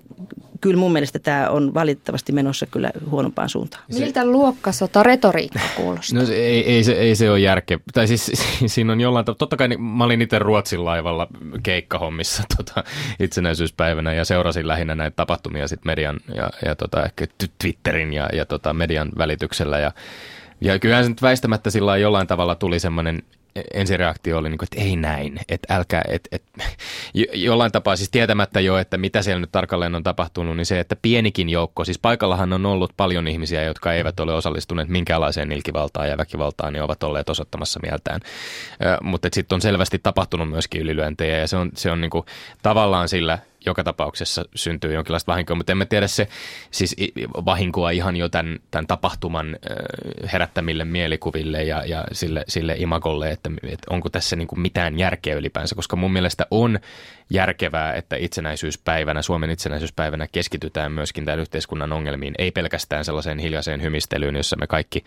kyllä 0.62 0.78
mun 0.78 0.94
mielestä 0.94 1.20
tämä 1.20 1.50
on 1.50 1.74
valitettavasti 1.74 2.32
menossa 2.32 2.66
kyllä 2.66 2.92
huonompaan 3.10 3.50
suuntaan. 3.50 3.84
Miltä 3.94 4.26
luokkasota 4.26 5.04
retoriikka 5.04 5.60
kuulostaa? 5.78 6.20
No 6.20 6.26
se, 6.26 6.36
ei, 6.36 6.74
ei, 6.74 6.84
se, 6.84 6.92
ei 6.92 7.16
se 7.16 7.32
ole 7.32 7.40
järke. 7.40 7.80
Tai 7.94 8.08
siis 8.08 8.32
siinä 8.66 8.94
on 8.94 9.02
jollain 9.02 9.26
tavalla, 9.26 9.38
totta 9.38 9.58
kai 9.58 9.68
niin, 9.68 9.82
mä 9.82 10.04
olin 10.04 10.22
itse 10.22 10.40
Ruotsin 10.40 10.86
laivalla 10.86 11.28
keikkahommissa 11.64 12.44
tota, 12.58 12.84
itsenäisyyspäivänä 13.20 14.14
ja 14.14 14.26
seurasin 14.26 14.68
lähinnä 14.68 14.96
näitä 14.96 15.16
tapahtumia 15.16 15.68
sit 15.68 15.86
median 15.86 16.20
ja, 16.36 16.50
ja 16.66 16.76
tota, 16.76 17.06
ehkä 17.06 17.28
Twitterin 17.60 18.14
ja, 18.14 18.30
ja 18.34 18.46
tota, 18.46 18.74
median 18.74 19.12
välityksellä 19.18 19.80
ja 19.80 19.92
ja 20.62 20.80
kyllähän 20.80 21.06
se 21.06 21.10
nyt 21.10 21.22
väistämättä 21.22 21.70
sillä 21.70 21.98
jollain 21.98 22.28
tavalla 22.28 22.56
tuli 22.56 22.80
semmoinen 22.80 23.24
ensireaktio 23.74 24.38
oli, 24.38 24.50
niin 24.50 24.58
kuin, 24.58 24.68
että 24.72 24.88
ei 24.90 24.96
näin, 24.96 25.40
että 25.50 25.76
älkää, 25.76 26.02
että, 26.08 26.30
että 26.32 26.64
jollain 27.34 27.72
tapaa 27.72 27.96
siis 27.96 28.10
tietämättä 28.10 28.60
jo, 28.60 28.78
että 28.78 28.98
mitä 28.98 29.22
siellä 29.22 29.40
nyt 29.40 29.52
tarkalleen 29.52 29.96
on 29.96 30.04
tapahtunut, 30.04 30.58
niin 30.58 30.66
se, 30.66 30.80
että 30.80 30.96
pienikin 31.02 31.50
joukko, 31.50 31.86
siis 31.86 32.00
paikallahan 32.00 32.54
on 32.54 32.66
ollut 32.66 32.94
paljon 32.98 33.28
ihmisiä, 33.28 33.64
jotka 33.64 33.94
eivät 33.94 34.20
ole 34.20 34.34
osallistuneet 34.34 34.90
minkäänlaiseen 34.90 35.52
ilkivaltaan 35.52 36.10
ja 36.10 36.18
väkivaltaan, 36.18 36.74
niin 36.74 36.84
ovat 36.84 37.04
olleet 37.04 37.30
osoittamassa 37.30 37.80
mieltään. 37.84 38.22
Mutta 39.02 39.30
sitten 39.34 39.56
on 39.56 39.62
selvästi 39.62 40.00
tapahtunut 40.00 40.50
myöskin 40.50 40.82
ylilyöntejä 40.82 41.38
ja 41.38 41.48
se 41.48 41.58
on, 41.58 41.72
se 41.76 41.92
on 41.92 42.02
niin 42.02 42.12
kuin, 42.12 42.26
tavallaan 42.62 43.10
sillä 43.10 43.40
joka 43.66 43.84
tapauksessa 43.84 44.46
syntyy 44.56 44.94
jonkinlaista 44.94 45.32
vahinkoa, 45.32 45.56
mutta 45.56 45.72
emme 45.72 45.86
tiedä 45.86 46.08
se 46.08 46.28
siis 46.72 46.96
vahinkoa 47.46 47.90
ihan 47.90 48.16
jo 48.16 48.30
tämän, 48.30 48.60
tämän 48.72 48.88
tapahtuman 48.88 49.58
herättämille 50.34 50.86
mielikuville 50.86 51.64
ja, 51.64 51.86
ja 51.86 52.04
sille, 52.12 52.44
sille 52.48 52.76
imagolle, 52.78 53.32
että, 53.32 53.50
että 53.64 53.88
onko 53.94 54.10
tässä 54.10 54.36
niin 54.36 54.48
kuin 54.48 54.60
mitään 54.60 55.00
järkeä 55.00 55.36
ylipäänsä, 55.36 55.76
koska 55.76 55.96
mun 55.96 56.14
mielestä 56.14 56.46
on 56.52 56.80
järkevää, 57.30 57.94
että 57.94 58.16
itsenäisyyspäivänä, 58.16 59.22
Suomen 59.22 59.50
itsenäisyyspäivänä 59.50 60.28
keskitytään 60.32 60.92
myöskin 60.92 61.26
tämän 61.26 61.40
yhteiskunnan 61.40 61.94
ongelmiin, 61.94 62.34
ei 62.38 62.52
pelkästään 62.52 63.06
sellaiseen 63.06 63.40
hiljaiseen 63.40 63.82
hymistelyyn, 63.82 64.36
jossa 64.36 64.56
me 64.56 64.68
kaikki, 64.68 65.04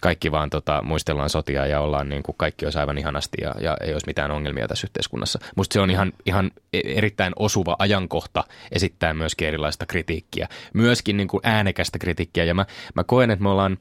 kaikki 0.00 0.32
vaan 0.32 0.50
tota, 0.50 0.82
muistellaan 0.82 1.30
sotia 1.30 1.66
ja 1.66 1.80
ollaan 1.80 2.08
niin 2.08 2.22
kuin 2.22 2.36
kaikki 2.38 2.66
olisi 2.66 2.78
aivan 2.78 2.98
ihanasti 2.98 3.36
ja, 3.42 3.54
ja 3.60 3.76
ei 3.80 3.92
olisi 3.92 4.06
mitään 4.06 4.30
ongelmia 4.30 4.68
tässä 4.68 4.86
yhteiskunnassa. 4.86 5.38
Musta 5.56 5.72
se 5.72 5.80
on 5.80 5.90
ihan, 5.90 6.12
ihan 6.26 6.50
e, 6.72 6.80
erittäin 6.84 7.32
osuva 7.36 7.76
ajankohta 7.78 8.44
esittää 8.72 9.14
myöskin 9.14 9.48
erilaista 9.48 9.86
kritiikkiä, 9.86 10.48
myöskin 10.74 11.16
niin 11.16 11.28
kuin 11.28 11.40
äänekästä 11.44 11.98
kritiikkiä. 11.98 12.44
Ja 12.44 12.54
mä, 12.54 12.66
mä 12.94 13.04
koen, 13.04 13.30
että 13.30 13.42
me 13.42 13.48
ollaan 13.48 13.78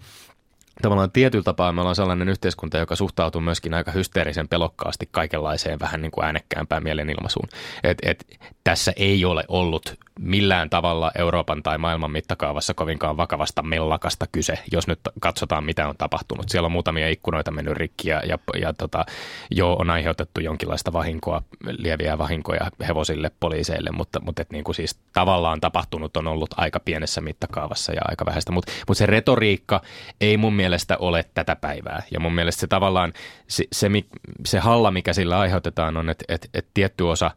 tavallaan 0.81 1.11
tietyllä 1.11 1.43
tapaa 1.43 1.71
me 1.71 1.81
ollaan 1.81 1.95
sellainen 1.95 2.29
yhteiskunta, 2.29 2.77
joka 2.77 2.95
suhtautuu 2.95 3.41
myöskin 3.41 3.73
aika 3.73 3.91
hysteerisen 3.91 4.47
pelokkaasti 4.47 5.09
kaikenlaiseen 5.11 5.79
vähän 5.79 6.01
niin 6.01 6.11
kuin 6.11 6.25
äänekkäämpään 6.25 6.83
mielenilmaisuun. 6.83 7.49
Et, 7.83 7.97
et, 8.03 8.25
tässä 8.63 8.93
ei 8.95 9.25
ole 9.25 9.43
ollut 9.47 9.95
millään 10.19 10.69
tavalla 10.69 11.11
Euroopan 11.17 11.63
tai 11.63 11.77
maailman 11.77 12.11
mittakaavassa 12.11 12.73
kovinkaan 12.73 13.17
vakavasta 13.17 13.63
mellakasta 13.63 14.25
kyse, 14.31 14.59
jos 14.71 14.87
nyt 14.87 14.99
katsotaan 15.19 15.63
mitä 15.63 15.87
on 15.87 15.97
tapahtunut. 15.97 16.49
Siellä 16.49 16.65
on 16.65 16.71
muutamia 16.71 17.09
ikkunoita 17.09 17.51
mennyt 17.51 17.77
rikki 17.77 18.09
ja, 18.09 18.21
ja, 18.25 18.37
ja 18.61 18.73
tota, 18.73 19.05
jo 19.51 19.73
on 19.73 19.89
aiheutettu 19.89 20.41
jonkinlaista 20.41 20.93
vahinkoa, 20.93 21.41
lieviä 21.77 22.17
vahinkoja 22.17 22.71
hevosille, 22.87 23.31
poliiseille, 23.39 23.89
mutta, 23.91 24.19
mutta 24.19 24.41
et 24.41 24.51
niin 24.51 24.63
kuin 24.63 24.75
siis 24.75 24.99
tavallaan 25.13 25.61
tapahtunut 25.61 26.17
on 26.17 26.27
ollut 26.27 26.49
aika 26.57 26.79
pienessä 26.79 27.21
mittakaavassa 27.21 27.93
ja 27.93 28.01
aika 28.07 28.25
vähäistä. 28.25 28.51
Mutta 28.51 28.71
mut 28.87 28.97
se 28.97 29.05
retoriikka 29.05 29.81
ei 30.21 30.37
mun 30.37 30.53
mielestä 30.53 30.66
ole 30.99 31.25
tätä 31.33 31.55
päivää. 31.55 32.03
Ja 32.11 32.19
mun 32.19 32.35
mielestä 32.35 32.59
se 32.59 32.67
tavallaan 32.67 33.13
se, 33.47 33.63
se, 33.71 33.89
se 34.45 34.59
halla, 34.59 34.91
mikä 34.91 35.13
sillä 35.13 35.39
aiheutetaan 35.39 35.97
on, 35.97 36.09
että 36.09 36.25
et, 36.29 36.49
et 36.53 36.67
tietty 36.73 37.03
osa 37.03 37.31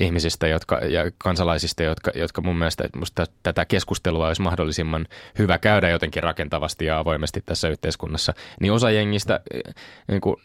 ihmisistä 0.00 0.46
jotka, 0.46 0.78
ja 0.78 1.10
kansalaisista, 1.18 1.82
jotka, 1.82 2.10
jotka 2.14 2.40
mun 2.40 2.56
mielestä 2.56 2.88
musta 2.96 3.26
tätä 3.42 3.64
keskustelua 3.64 4.28
olisi 4.28 4.42
mahdollisimman 4.42 5.06
hyvä 5.38 5.58
käydä 5.58 5.88
jotenkin 5.88 6.22
rakentavasti 6.22 6.84
ja 6.84 6.98
avoimesti 6.98 7.42
tässä 7.46 7.68
yhteiskunnassa, 7.68 8.34
niin 8.60 8.72
osa 8.72 8.90
jengistä 8.90 9.40
eh, 9.54 9.74
niin 10.08 10.20
kuin, 10.20 10.36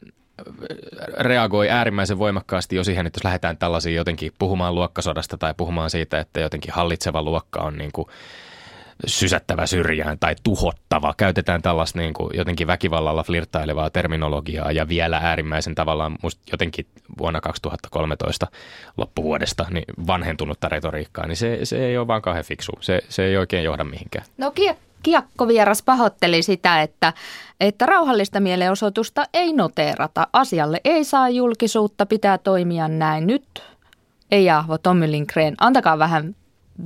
reagoi 1.18 1.70
äärimmäisen 1.70 2.20
voimakkaasti 2.20 2.76
jo 2.76 2.84
siihen, 2.84 3.08
että 3.08 3.18
jos 3.18 3.24
lähdetään 3.24 3.58
tällaisiin 3.58 3.96
jotenkin 3.96 4.32
puhumaan 4.40 4.76
luokkasodasta 4.76 5.38
tai 5.38 5.54
puhumaan 5.58 5.90
siitä, 5.90 6.20
että 6.20 6.40
jotenkin 6.40 6.74
hallitseva 6.74 7.22
luokka 7.22 7.60
on 7.60 7.78
niin 7.78 7.92
kuin 7.92 8.08
sysättävä 9.06 9.66
syrjään 9.66 10.20
tai 10.20 10.36
tuhottava. 10.44 11.14
Käytetään 11.18 11.62
tällaista 11.62 12.00
niin 12.00 12.14
kuin 12.14 12.38
jotenkin 12.38 12.68
väkivallalla 12.68 13.24
flirttailevaa 13.24 13.90
terminologiaa 13.90 14.72
ja 14.72 14.88
vielä 14.88 15.18
äärimmäisen 15.24 15.76
tavallaan 15.76 16.16
musta 16.24 16.42
jotenkin 16.52 16.86
vuonna 17.18 17.42
2013 17.42 18.48
loppuvuodesta 18.98 19.66
niin 19.70 19.86
vanhentunutta 20.08 20.70
retoriikkaa, 20.70 21.28
niin 21.28 21.38
se, 21.38 21.60
se 21.64 21.86
ei 21.86 21.98
ole 21.98 22.08
vaan 22.08 22.22
kauhean 22.22 22.46
fiksu. 22.46 22.72
Se, 22.80 23.02
se 23.10 23.24
ei 23.26 23.38
oikein 23.38 23.64
johda 23.64 23.84
mihinkään. 23.84 24.26
No 24.38 24.54
Kiekkovieras 25.04 25.84
pahoitteli 25.84 26.44
sitä, 26.44 26.82
että, 26.82 27.14
että 27.60 27.86
rauhallista 27.86 28.40
mielenosoitusta 28.40 29.26
ei 29.34 29.54
noteerata. 29.54 30.28
Asialle 30.34 30.82
ei 30.84 31.04
saa 31.04 31.30
julkisuutta, 31.30 32.06
pitää 32.06 32.38
toimia 32.38 32.88
näin. 32.88 33.28
Nyt 33.28 33.64
ei 34.32 34.50
Ahvo 34.50 34.78
Tommy 34.78 35.12
Lindgren, 35.12 35.56
antakaa 35.60 36.00
vähän 36.00 36.36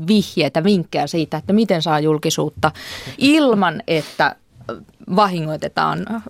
vihjeitä, 0.07 0.63
vinkkejä 0.63 1.07
siitä, 1.07 1.37
että 1.37 1.53
miten 1.53 1.81
saa 1.81 1.99
julkisuutta 1.99 2.71
ilman, 3.17 3.83
että 3.87 4.35
vahingoitetaan 5.15 6.23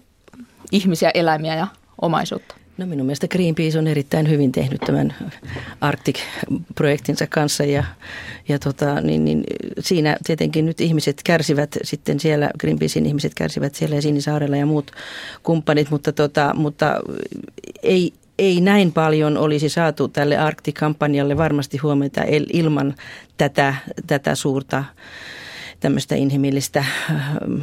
ihmisiä, 0.72 1.12
eläimiä 1.14 1.56
ja 1.56 1.68
omaisuutta? 2.02 2.56
No 2.78 2.86
minun 2.86 3.06
mielestä 3.06 3.28
Greenpeace 3.28 3.80
on 3.80 3.88
erittäin 3.88 4.30
hyvin 4.30 4.52
tehnyt 4.52 4.82
tämän 4.82 5.16
Arctic-projektinsa 5.82 7.28
kanssa 7.28 7.64
ja, 7.64 7.84
ja 8.48 8.60
tota, 8.60 9.02
niin, 9.02 9.26
niin, 9.26 9.44
siinä 9.80 10.18
tietenkin 10.26 10.66
nyt 10.66 10.82
ihmiset 10.82 11.22
kärsivät 11.24 11.78
sitten 11.84 12.20
siellä, 12.20 12.50
Greenpeacein 12.60 13.06
ihmiset 13.06 13.34
kärsivät 13.34 13.76
siellä 13.76 13.96
ja 13.96 14.02
Sinisaarella 14.02 14.58
ja 14.58 14.66
muut 14.66 14.92
kumppanit, 15.44 15.90
mutta, 15.90 16.12
tota, 16.12 16.54
mutta 16.54 17.02
ei, 17.84 18.14
ei 18.40 18.62
näin 18.62 18.92
paljon 18.92 19.38
olisi 19.38 19.70
saatu 19.70 20.08
tälle 20.08 20.38
Arktikampanjalle 20.38 21.38
varmasti 21.38 21.78
huomiota 21.78 22.22
ilman 22.54 22.96
tätä, 23.38 23.76
tätä 24.08 24.36
suurta 24.36 24.84
tämmöistä 25.84 26.16
inhimillistä 26.16 26.86
ähm, 27.10 27.62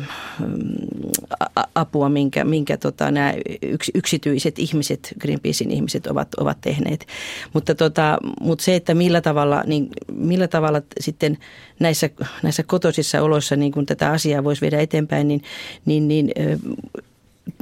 apua, 1.74 2.08
minkä, 2.08 2.44
minkä 2.44 2.76
tota, 2.76 3.10
nämä 3.10 3.34
yks, 3.62 3.90
yksityiset 3.94 4.58
ihmiset, 4.58 5.14
Greenpeacein 5.20 5.70
ihmiset 5.70 6.06
ovat, 6.06 6.34
ovat 6.34 6.60
tehneet. 6.60 7.06
Mutta, 7.52 7.74
tota, 7.74 8.18
mutta 8.40 8.64
se, 8.64 8.76
että 8.76 8.94
millä 8.94 9.20
tavalla, 9.20 9.62
niin 9.66 9.88
millä 10.12 10.48
tavalla 10.48 10.82
sitten 11.00 11.38
näissä, 11.78 12.10
näissä 12.42 12.62
kotoisissa 12.62 13.22
oloissa 13.22 13.56
niin 13.56 13.72
kun 13.72 13.86
tätä 13.86 14.10
asiaa 14.10 14.44
voisi 14.44 14.60
viedä 14.60 14.80
eteenpäin, 14.80 15.28
niin, 15.28 15.42
niin, 15.84 16.08
niin 16.08 16.30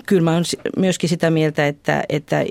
kyllä 0.06 0.22
mä 0.22 0.32
olen 0.32 0.44
myöskin 0.76 1.08
sitä 1.08 1.30
mieltä, 1.30 1.66
että, 1.66 2.04
että 2.08 2.44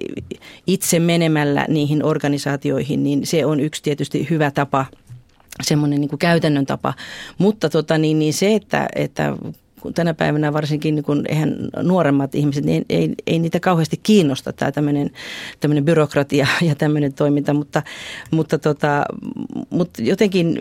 itse 0.67 0.99
menemällä 0.99 1.65
niihin 1.67 2.05
organisaatioihin, 2.05 3.03
niin 3.03 3.25
se 3.25 3.45
on 3.45 3.59
yksi 3.59 3.83
tietysti 3.83 4.27
hyvä 4.29 4.51
tapa, 4.51 4.85
semmoinen 5.61 6.01
niin 6.01 6.09
kuin 6.09 6.19
käytännön 6.19 6.65
tapa. 6.65 6.93
Mutta 7.37 7.69
tota, 7.69 7.97
niin, 7.97 8.19
niin 8.19 8.33
se, 8.33 8.55
että, 8.55 8.87
että 8.95 9.35
kun 9.81 9.93
tänä 9.93 10.13
päivänä 10.13 10.53
varsinkin 10.53 10.95
niin 10.95 11.03
kun 11.03 11.23
eihän 11.29 11.55
nuoremmat 11.81 12.35
ihmiset, 12.35 12.65
niin 12.65 12.85
ei, 12.89 12.99
ei, 12.99 13.15
ei 13.27 13.39
niitä 13.39 13.59
kauheasti 13.59 13.99
kiinnosta 14.03 14.53
tämä 14.53 14.71
tämmöinen, 14.71 15.11
tämmöinen 15.59 15.85
byrokratia 15.85 16.47
ja 16.67 16.75
tämmöinen 16.75 17.13
toiminta, 17.13 17.53
mutta, 17.53 17.83
mutta, 18.31 18.57
tota, 18.57 19.05
mutta 19.69 20.01
jotenkin 20.01 20.59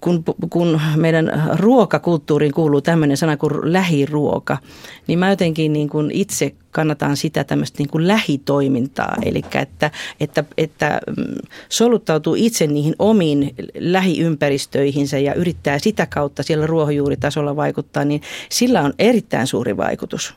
kun, 0.00 0.24
kun 0.50 0.80
meidän 0.96 1.42
ruokakulttuuriin 1.54 2.52
kuuluu 2.52 2.80
tämmöinen 2.80 3.16
sana 3.16 3.36
kuin 3.36 3.72
lähiruoka, 3.72 4.58
niin 5.06 5.18
mä 5.18 5.30
jotenkin 5.30 5.72
niin 5.72 5.88
kuin 5.88 6.10
itse 6.10 6.54
kannatan 6.70 7.16
sitä 7.16 7.44
tämmöistä 7.44 7.78
niin 7.78 7.88
kuin 7.88 8.08
lähitoimintaa. 8.08 9.16
Eli 9.24 9.42
että, 9.54 9.90
että, 10.20 10.44
että 10.58 11.00
mm, 11.16 11.24
soluttautuu 11.68 12.34
itse 12.38 12.66
niihin 12.66 12.94
omiin 12.98 13.54
lähiympäristöihinsä 13.78 15.18
ja 15.18 15.34
yrittää 15.34 15.78
sitä 15.78 16.06
kautta 16.06 16.42
siellä 16.42 16.66
ruohonjuuritasolla 16.66 17.56
vaikuttaa, 17.56 18.04
niin 18.04 18.22
sillä 18.50 18.82
on 18.82 18.94
erittäin 18.98 19.46
suuri 19.46 19.76
vaikutus. 19.76 20.34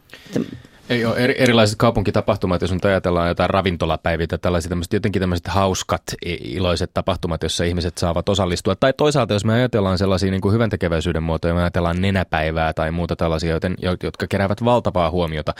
Ei 0.89 1.05
ole 1.05 1.17
eri, 1.17 1.35
erilaiset 1.37 1.77
kaupunkitapahtumat, 1.77 2.61
jos 2.61 2.71
nyt 2.71 2.85
ajatellaan 2.85 3.27
jotain 3.27 3.49
ravintolapäiviä 3.49 4.27
tai 4.27 4.39
tällaiset 4.39 4.69
tämmöiset, 4.69 4.93
jotenkin 4.93 5.19
tämmöiset 5.19 5.47
hauskat, 5.47 6.01
iloiset 6.25 6.91
tapahtumat, 6.93 7.43
joissa 7.43 7.63
ihmiset 7.63 7.97
saavat 7.97 8.29
osallistua. 8.29 8.75
Tai 8.75 8.93
toisaalta, 8.93 9.33
jos 9.33 9.45
me 9.45 9.53
ajatellaan 9.53 9.97
sellaisia 9.97 10.31
niin 10.31 10.41
kuin 10.41 10.53
hyvän 10.53 10.69
tekeväisyyden 10.69 11.23
muotoja, 11.23 11.53
me 11.53 11.61
ajatellaan 11.61 12.01
nenäpäivää 12.01 12.73
tai 12.73 12.91
muuta 12.91 13.15
tällaisia, 13.15 13.51
joten, 13.51 13.75
jotka 14.03 14.27
keräävät 14.27 14.65
valtavaa 14.65 15.11
huomiota. 15.11 15.53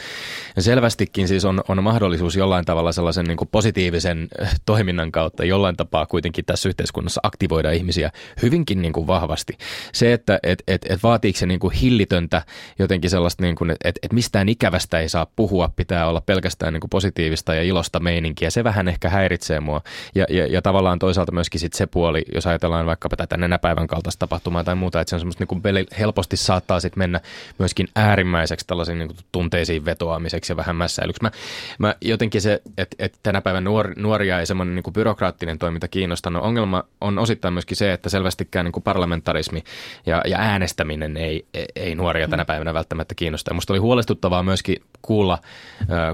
Ja 0.56 0.62
selvästikin 0.62 1.28
siis 1.28 1.44
on, 1.44 1.60
on 1.68 1.82
mahdollisuus 1.82 2.36
jollain 2.36 2.64
tavalla 2.64 2.92
sellaisen 2.92 3.26
niin 3.26 3.36
kuin 3.36 3.48
positiivisen 3.52 4.28
äh, 4.42 4.60
toiminnan 4.66 5.12
kautta 5.12 5.44
jollain 5.44 5.76
tapaa 5.76 6.06
kuitenkin 6.06 6.44
tässä 6.44 6.68
yhteiskunnassa 6.68 7.20
aktivoida 7.24 7.70
ihmisiä 7.70 8.10
hyvinkin 8.42 8.82
niin 8.82 8.92
kuin 8.92 9.06
vahvasti. 9.06 9.58
Se, 9.92 10.12
että 10.12 10.38
et, 10.42 10.62
et, 10.68 10.86
et 10.88 11.02
vaatiiko 11.02 11.38
se 11.38 11.46
niin 11.46 11.60
kuin 11.60 11.74
hillitöntä 11.74 12.42
jotenkin 12.78 13.10
sellaista, 13.10 13.42
niin 13.42 13.56
kuin, 13.56 13.70
että 13.70 13.88
et, 13.88 13.98
et 14.02 14.12
mistään 14.12 14.48
ikävästä 14.48 14.98
ei 14.98 15.08
saa 15.08 15.19
saa 15.20 15.32
puhua, 15.36 15.70
pitää 15.76 16.06
olla 16.06 16.20
pelkästään 16.20 16.72
niin 16.72 16.80
kuin 16.80 16.90
positiivista 16.90 17.54
ja 17.54 17.62
ilosta 17.62 18.00
meininkiä. 18.00 18.50
Se 18.50 18.64
vähän 18.64 18.88
ehkä 18.88 19.08
häiritsee 19.08 19.60
mua. 19.60 19.80
Ja, 20.14 20.26
ja, 20.28 20.46
ja 20.46 20.62
tavallaan 20.62 20.98
toisaalta 20.98 21.32
myöskin 21.32 21.60
sit 21.60 21.72
se 21.72 21.86
puoli, 21.86 22.22
jos 22.34 22.46
ajatellaan 22.46 22.86
vaikkapa 22.86 23.16
tätä 23.16 23.36
nenäpäivän 23.36 23.86
kaltaista 23.86 24.18
tapahtumaa 24.18 24.64
tai 24.64 24.74
muuta, 24.74 25.00
että 25.00 25.10
se 25.10 25.16
on 25.16 25.20
semmoista 25.20 25.44
niin 25.44 25.62
kuin 25.62 25.86
helposti 25.98 26.36
saattaa 26.36 26.80
sitten 26.80 26.98
mennä 26.98 27.20
myöskin 27.58 27.88
äärimmäiseksi 27.96 28.66
tällaisiin 28.66 28.98
niin 28.98 29.10
tunteisiin 29.32 29.84
vetoamiseksi 29.84 30.52
ja 30.52 30.56
vähän 30.56 30.76
mässäilyksi. 30.76 31.22
Mä, 31.22 31.30
mä 31.78 31.94
jotenkin 32.00 32.40
se, 32.40 32.62
että, 32.78 32.96
että 32.98 33.18
tänä 33.22 33.40
päivänä 33.40 33.64
nuor, 33.64 33.94
nuoria 33.96 34.40
ei 34.40 34.46
semmoinen 34.46 34.74
niin 34.74 34.92
byrokraattinen 34.92 35.58
toiminta 35.58 35.88
kiinnostanut. 35.88 36.42
Ongelma 36.42 36.84
on 37.00 37.18
osittain 37.18 37.54
myöskin 37.54 37.76
se, 37.76 37.92
että 37.92 38.08
selvästikään 38.08 38.64
niin 38.64 38.72
kuin 38.72 38.84
parlamentarismi 38.84 39.64
ja, 40.06 40.22
ja 40.26 40.38
äänestäminen 40.38 41.16
ei, 41.16 41.46
ei 41.76 41.94
nuoria 41.94 42.28
tänä 42.28 42.44
päivänä 42.44 42.74
välttämättä 42.74 43.14
kiinnosta. 43.14 43.54
Musta 43.54 43.72
oli 43.72 43.80
huolestuttavaa 43.80 44.42
myöskin 44.42 44.76
kuulla 45.10 45.38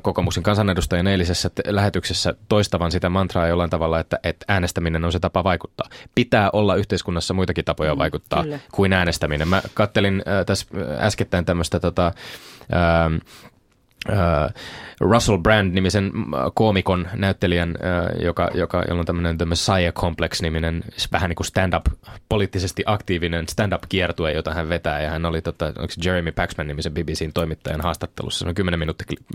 kokoomuksen 0.03 0.43
kansanedustajien 0.43 1.07
eilisessä 1.07 1.51
lähetyksessä 1.67 2.35
toistavan 2.49 2.93
sitä 2.93 3.09
mantraa 3.09 3.47
jollain 3.47 3.71
tavalla, 3.71 4.01
että, 4.01 4.19
että 4.23 4.45
äänestäminen 4.49 5.05
on 5.05 5.13
se 5.13 5.21
tapa 5.21 5.45
vaikuttaa. 5.45 5.89
Pitää 6.15 6.51
olla 6.53 6.75
yhteiskunnassa 6.75 7.35
muitakin 7.35 7.65
tapoja 7.65 7.95
mm, 7.95 7.99
vaikuttaa 7.99 8.43
Kyllä. 8.43 8.59
kuin 8.73 8.93
äänestäminen. 8.93 9.49
Mä 9.49 9.63
kattelin 9.75 10.23
tässä 10.47 10.67
äskettäin 10.99 11.45
tämmöistä 11.45 11.81
tota, 11.81 12.13
äh, 12.75 13.05
äh, 14.11 14.55
Russell 15.01 15.39
Brand-nimisen 15.39 16.05
äh, 16.07 16.41
koomikon 16.55 17.09
näyttelijän, 17.15 17.75
joka, 18.23 18.51
joka, 18.55 18.83
jolla 18.89 19.01
on 19.01 19.07
tämmöinen 19.07 19.39
The 19.39 19.45
Messiah 19.45 19.93
Complex-niminen, 19.93 20.85
vähän 21.13 21.29
niin 21.29 21.37
kuin 21.37 21.47
stand-up, 21.47 21.87
poliittisesti 22.29 22.83
aktiivinen 22.87 23.49
stand-up-kiertue, 23.49 24.33
jota 24.33 24.55
hän 24.55 24.69
vetää. 24.69 25.03
Ja 25.03 25.11
hän 25.11 25.27
oli 25.27 25.43
tota, 25.43 25.73
Jeremy 26.05 26.33
Paxman-nimisen 26.33 26.93
BBCn 26.93 27.33
toimittajan 27.35 27.81
haastattelussa. 27.81 28.39
Se 28.39 28.49
on 28.49 28.55
10 28.55 28.81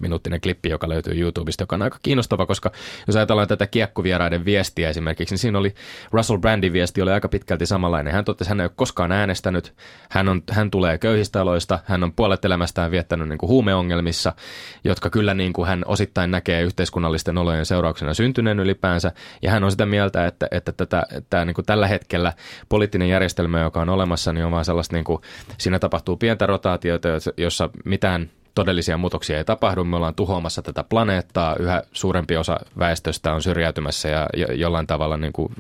minuuttinen 0.02 0.42
klippi, 0.42 0.70
joka 0.70 0.90
löytyy 0.90 1.22
YouTubesta, 1.22 1.64
joka 1.64 1.76
on 1.76 1.82
aika 1.82 2.00
kiinnostava, 2.04 2.46
koska 2.46 2.72
jos 3.08 3.16
ajatellaan 3.16 3.48
tätä 3.48 3.68
kiekkuvieraiden 3.68 4.46
viestiä 4.46 4.90
esimerkiksi, 4.90 5.34
niin 5.34 5.40
siinä 5.40 5.60
oli 5.60 5.76
Russell 6.12 6.40
Brandin 6.40 6.74
viesti 6.74 7.02
oli 7.02 7.12
aika 7.12 7.30
pitkälti 7.30 7.66
samanlainen. 7.66 8.14
Hän 8.14 8.26
totesi, 8.26 8.50
hän 8.50 8.60
ei 8.60 8.66
ole 8.66 8.72
koskaan 8.76 9.12
äänestänyt, 9.12 9.74
hän, 10.10 10.30
on, 10.30 10.44
hän 10.52 10.72
tulee 10.72 10.98
köyhistä 10.98 11.42
aloista, 11.42 11.80
hän 11.86 12.04
on 12.04 12.14
puolet 12.14 12.46
elämästään 12.46 12.92
viettänyt 12.92 13.30
niin 13.30 13.38
kuin 13.38 13.50
huumeongelmissa, 13.50 14.34
jotka 14.84 15.10
kyllä 15.10 15.34
niin 15.34 15.51
niin 15.52 15.56
kuin 15.56 15.68
hän 15.68 15.84
osittain 15.86 16.32
näkee 16.32 16.62
yhteiskunnallisten 16.62 17.38
olojen 17.38 17.66
seurauksena 17.66 18.14
syntyneen 18.14 18.60
ylipäänsä. 18.60 19.12
Ja 19.42 19.52
hän 19.52 19.64
on 19.64 19.72
sitä 19.72 19.86
mieltä, 19.86 20.28
että, 20.28 20.48
että 20.52 20.72
tätä, 20.72 21.04
tämä 21.30 21.46
niin 21.46 21.54
kuin 21.54 21.66
tällä 21.66 21.88
hetkellä 21.88 22.34
poliittinen 22.70 23.10
järjestelmä, 23.10 23.60
joka 23.60 23.82
on 23.82 23.90
olemassa, 23.90 24.34
niin 24.34 24.46
on 24.46 24.52
vaan 24.52 24.66
sellaista, 24.66 24.96
niin 24.96 25.04
kuin, 25.04 25.22
siinä 25.58 25.80
tapahtuu 25.80 26.18
pientä 26.18 26.46
rotaatiota, 26.46 27.10
jossa 27.38 27.70
mitään 27.86 28.30
todellisia 28.56 28.98
muutoksia 28.98 29.38
ei 29.38 29.46
tapahdu. 29.46 29.84
Me 29.84 29.96
ollaan 29.96 30.16
tuhoamassa 30.16 30.62
tätä 30.62 30.84
planeettaa, 30.84 31.56
yhä 31.60 31.84
suurempi 31.94 32.38
osa 32.38 32.60
väestöstä 32.80 33.34
on 33.34 33.42
syrjäytymässä 33.42 34.10
ja 34.10 34.28
jollain 34.54 34.88
tavalla 34.88 35.18
niin 35.18 35.34
kuin 35.34 35.54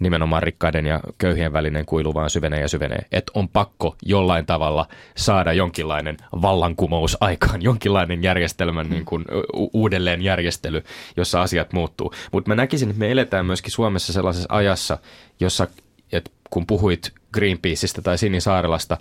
nimenomaan 0.00 0.42
rikkaiden 0.42 0.86
ja 0.86 1.00
köyhien 1.18 1.52
välinen 1.52 1.86
kuilu 1.86 2.14
vaan 2.14 2.30
syvenee 2.30 2.60
ja 2.60 2.68
syvenee. 2.68 3.06
Että 3.12 3.32
on 3.34 3.48
pakko 3.48 3.96
jollain 4.02 4.46
tavalla 4.46 4.86
saada 5.16 5.52
jonkinlainen 5.52 6.16
vallankumous 6.42 7.16
aikaan, 7.20 7.62
jonkinlainen 7.62 8.22
järjestelmän 8.22 8.90
niin 8.90 9.04
kuin 9.04 9.24
uudelleen 9.72 10.22
järjestely, 10.22 10.82
jossa 11.16 11.42
asiat 11.42 11.72
muuttuu. 11.72 12.14
Mutta 12.32 12.50
mä 12.50 12.54
näkisin, 12.54 12.90
että 12.90 13.00
me 13.00 13.10
eletään 13.10 13.46
myöskin 13.46 13.72
Suomessa 13.72 14.12
sellaisessa 14.12 14.54
ajassa, 14.54 14.98
jossa, 15.40 15.66
että 16.12 16.30
kun 16.50 16.66
puhuit 16.66 17.12
Greenpeaceista 17.32 18.02
tai 18.02 18.18
Sinisaarelasta, 18.18 18.96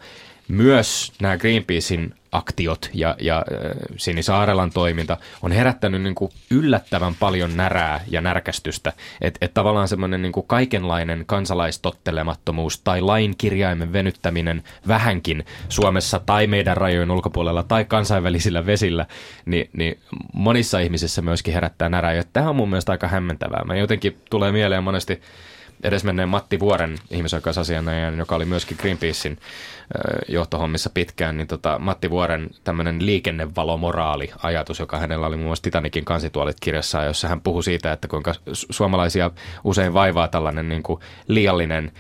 myös 0.48 1.12
nämä 1.22 1.38
Greenpeacein 1.38 2.14
aktiot 2.32 2.90
ja, 2.94 3.16
ja 3.20 3.46
Sinisaarelan 3.98 4.72
toiminta 4.72 5.18
on 5.42 5.52
herättänyt 5.52 6.02
niin 6.02 6.16
kuin 6.16 6.32
yllättävän 6.52 7.16
paljon 7.16 7.58
närää 7.58 8.02
ja 8.08 8.22
närkästystä. 8.22 8.94
Että 9.22 9.38
et 9.46 9.54
tavallaan 9.54 9.88
semmoinen 9.88 10.22
niin 10.22 10.32
kuin 10.32 10.48
kaikenlainen 10.48 11.24
kansalaistottelemattomuus 11.26 12.80
tai 12.80 13.02
lain 13.02 13.34
kirjaimen 13.38 13.94
venyttäminen 13.94 14.64
vähänkin 14.88 15.46
Suomessa 15.70 16.20
tai 16.20 16.48
meidän 16.48 16.78
rajojen 16.78 17.12
ulkopuolella 17.12 17.64
tai 17.64 17.86
kansainvälisillä 17.86 18.66
vesillä, 18.66 19.06
niin, 19.46 19.70
niin 19.78 20.00
monissa 20.34 20.80
ihmisissä 20.80 21.22
myöskin 21.22 21.54
herättää 21.54 21.90
närää. 21.90 22.14
Ja 22.14 22.24
tämä 22.34 22.50
on 22.50 22.56
mun 22.56 22.70
mielestä 22.70 22.92
aika 22.92 23.08
hämmentävää. 23.08 23.64
Mä 23.66 23.76
jotenkin 23.76 24.18
tulee 24.30 24.52
mieleen 24.52 24.84
monesti 24.84 25.22
edesmenneen 25.84 26.30
Matti 26.30 26.60
Vuoren 26.60 26.98
ihmisoikeusasianajajan, 27.12 28.18
joka 28.18 28.36
oli 28.36 28.46
myöskin 28.46 28.78
Greenpeacein 28.82 29.38
johtohommissa 30.28 30.90
pitkään, 30.94 31.38
niin 31.38 31.48
tota, 31.48 31.80
Matti 31.80 32.10
Vuoren 32.10 32.50
tämmöinen 32.64 33.06
liikennevalomoraali-ajatus, 33.06 34.80
joka 34.80 34.98
hänellä 34.98 35.28
oli 35.28 35.36
muun 35.36 35.48
muassa 35.48 35.64
Titanikin 35.64 36.06
kansituolit 36.06 36.60
kirjassa, 36.60 37.04
jossa 37.04 37.28
hän 37.28 37.42
puhui 37.42 37.64
siitä, 37.64 37.92
että 37.92 38.08
kuinka 38.08 38.36
suomalaisia 38.52 39.32
usein 39.64 39.94
vaivaa 39.94 40.28
tällainen 40.28 40.70
niin 40.70 40.84
kuin 40.84 41.00
liiallinen 41.28 41.92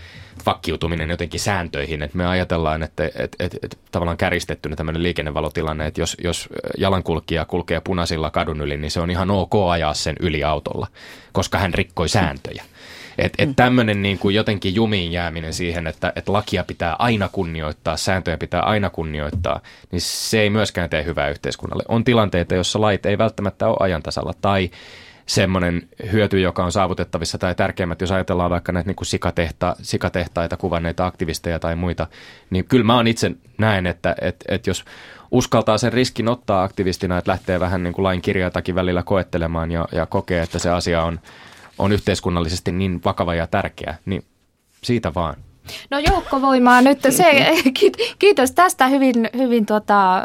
vakkiutuminen 0.45 1.10
jotenkin 1.10 1.39
sääntöihin, 1.39 2.03
että 2.03 2.17
me 2.17 2.27
ajatellaan, 2.27 2.84
että 2.84 3.05
että 3.05 3.38
että 3.39 3.58
että 3.63 3.77
tavallaan 3.91 4.17
käristettynä 4.17 4.75
tämmöinen 4.75 5.03
liikennevalotilanne, 5.03 5.86
että 5.86 6.01
jos, 6.01 6.17
jos 6.23 6.49
jalankulkija 6.77 7.45
kulkee 7.45 7.81
punaisilla 7.81 8.29
kadun 8.29 8.62
yli, 8.62 8.77
niin 8.77 8.91
se 8.91 8.99
on 8.99 9.12
ihan 9.12 9.31
ok 9.31 9.53
ajaa 9.71 9.93
sen 9.93 10.15
yli 10.19 10.43
autolla, 10.43 10.88
koska 11.31 11.58
hän 11.58 11.73
rikkoi 11.73 12.10
sääntöjä. 12.10 12.63
Että 13.17 13.43
et 13.43 13.49
mm. 13.49 13.56
tämmöinen 13.56 14.02
niin 14.02 14.19
kuin 14.19 14.36
jotenkin 14.36 14.76
jumiin 14.76 15.12
jääminen 15.12 15.54
siihen, 15.54 15.88
että 15.88 16.13
et 16.15 16.30
lakia 16.30 16.63
pitää 16.63 16.95
aina 16.99 17.30
kunnioittaa, 17.32 17.97
sääntöjä 17.97 18.38
pitää 18.38 18.62
aina 18.62 18.89
kunnioittaa, 18.89 19.60
niin 19.91 20.02
se 20.02 20.41
ei 20.41 20.49
myöskään 20.49 20.89
tee 20.89 21.04
hyvää 21.04 21.30
yhteiskunnalle. 21.30 21.84
On 21.88 22.04
tilanteita, 22.04 22.56
jossa 22.56 22.82
lait 22.82 23.06
ei 23.06 23.17
välttämättä 23.17 23.67
ole 23.67 23.78
ajantasalla 23.80 24.34
tai 24.41 24.69
semmoinen 25.26 25.88
hyöty, 26.12 26.39
joka 26.39 26.65
on 26.65 26.71
saavutettavissa 26.71 27.38
tai 27.38 27.56
tärkeimmät, 27.56 28.02
jos 28.02 28.12
ajatellaan 28.12 28.52
vaikka 28.52 28.71
näitä 28.71 28.88
niin 28.88 28.95
kuin 28.95 29.06
sikatehta, 29.06 29.76
sikatehtaita 29.82 30.58
kuvanneita 30.58 31.06
aktivisteja 31.06 31.60
tai 31.60 31.76
muita, 31.76 32.08
niin 32.49 32.65
kyllä 32.65 32.84
mä 32.84 33.04
itse 33.08 33.32
näen, 33.58 33.88
että, 33.88 34.15
että, 34.21 34.45
että 34.47 34.69
jos 34.69 34.86
uskaltaa 35.32 35.78
sen 35.78 35.93
riskin 35.93 36.28
ottaa 36.28 36.63
aktivistina, 36.63 37.17
että 37.17 37.32
lähtee 37.32 37.60
vähän 37.60 37.84
niin 37.84 37.93
kuin 37.93 38.04
lain 38.04 38.21
kirjatakin 38.21 38.76
välillä 38.76 39.04
koettelemaan 39.04 39.71
ja, 39.71 39.88
ja 39.91 40.06
kokee, 40.06 40.41
että 40.41 40.60
se 40.60 40.69
asia 40.69 41.04
on 41.04 41.19
on 41.77 41.91
yhteiskunnallisesti 41.91 42.71
niin 42.71 43.01
vakava 43.05 43.36
ja 43.36 43.47
tärkeä, 43.47 43.95
niin 44.05 44.23
siitä 44.83 45.13
vaan. 45.13 45.36
No 45.91 45.99
joukkovoimaa 45.99 46.81
nyt. 46.81 46.99
Se, 47.09 47.53
kiitos 48.19 48.51
tästä 48.51 48.88
hyvin, 48.88 49.29
hyvin 49.38 49.65
tuota, 49.65 50.23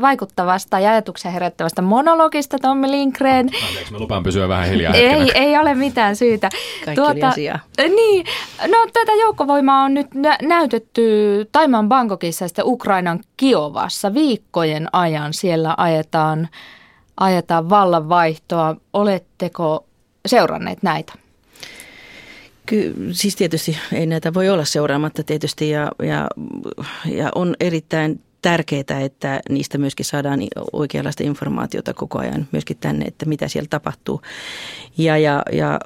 vaikuttavasta 0.00 0.80
ja 0.80 0.90
ajatuksen 0.90 1.32
herättävästä 1.32 1.82
monologista, 1.82 2.58
Tommi 2.58 2.90
Lindgren. 2.90 3.50
Anteeksi, 3.68 3.92
mä 3.92 3.98
lupaan 3.98 4.22
pysyä 4.22 4.48
vähän 4.48 4.68
hiljaa 4.68 4.94
Ei, 4.94 5.30
ei 5.34 5.58
ole 5.58 5.74
mitään 5.74 6.16
syytä. 6.16 6.50
Kaikki 6.84 7.00
tuota, 7.00 7.28
asiaa. 7.28 7.58
Niin, 7.78 8.26
no 8.68 8.86
tätä 8.92 9.12
joukkovoimaa 9.20 9.84
on 9.84 9.94
nyt 9.94 10.14
nä- 10.14 10.38
näytetty 10.42 11.02
Taimaan 11.52 11.88
Bangkokissa 11.88 12.44
ja 12.44 12.48
sitten 12.48 12.66
Ukrainan 12.66 13.20
Kiovassa 13.36 14.14
viikkojen 14.14 14.88
ajan. 14.92 15.34
Siellä 15.34 15.74
ajetaan, 15.76 16.48
ajetaan 17.16 17.70
vallanvaihtoa. 17.70 18.76
Oletteko 18.92 19.84
seuranneet 20.26 20.82
näitä? 20.82 21.12
Ky- 22.66 22.94
siis 23.12 23.36
tietysti 23.36 23.78
ei 23.92 24.06
näitä 24.06 24.34
voi 24.34 24.48
olla 24.48 24.64
seuraamatta 24.64 25.22
tietysti 25.22 25.70
ja, 25.70 25.92
ja, 26.02 26.28
ja 27.04 27.30
on 27.34 27.56
erittäin 27.60 28.20
tärkeää, 28.44 29.00
että 29.04 29.40
niistä 29.48 29.78
myöskin 29.78 30.06
saadaan 30.06 30.40
oikeanlaista 30.72 31.22
informaatiota 31.22 31.94
koko 31.94 32.18
ajan 32.18 32.48
myöskin 32.52 32.76
tänne, 32.80 33.04
että 33.04 33.26
mitä 33.26 33.48
siellä 33.48 33.68
tapahtuu. 33.70 34.22
Ja, 34.98 35.18
ja, 35.18 35.42
ja, 35.52 35.80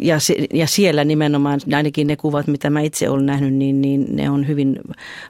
ja, 0.00 0.18
ja 0.52 0.66
siellä 0.66 1.04
nimenomaan, 1.04 1.60
ainakin 1.74 2.06
ne 2.06 2.16
kuvat, 2.16 2.46
mitä 2.46 2.70
mä 2.70 2.80
itse 2.80 3.08
olen 3.08 3.26
nähnyt, 3.26 3.54
niin, 3.54 3.80
niin 3.80 4.06
ne 4.16 4.30
on 4.30 4.48
hyvin 4.48 4.80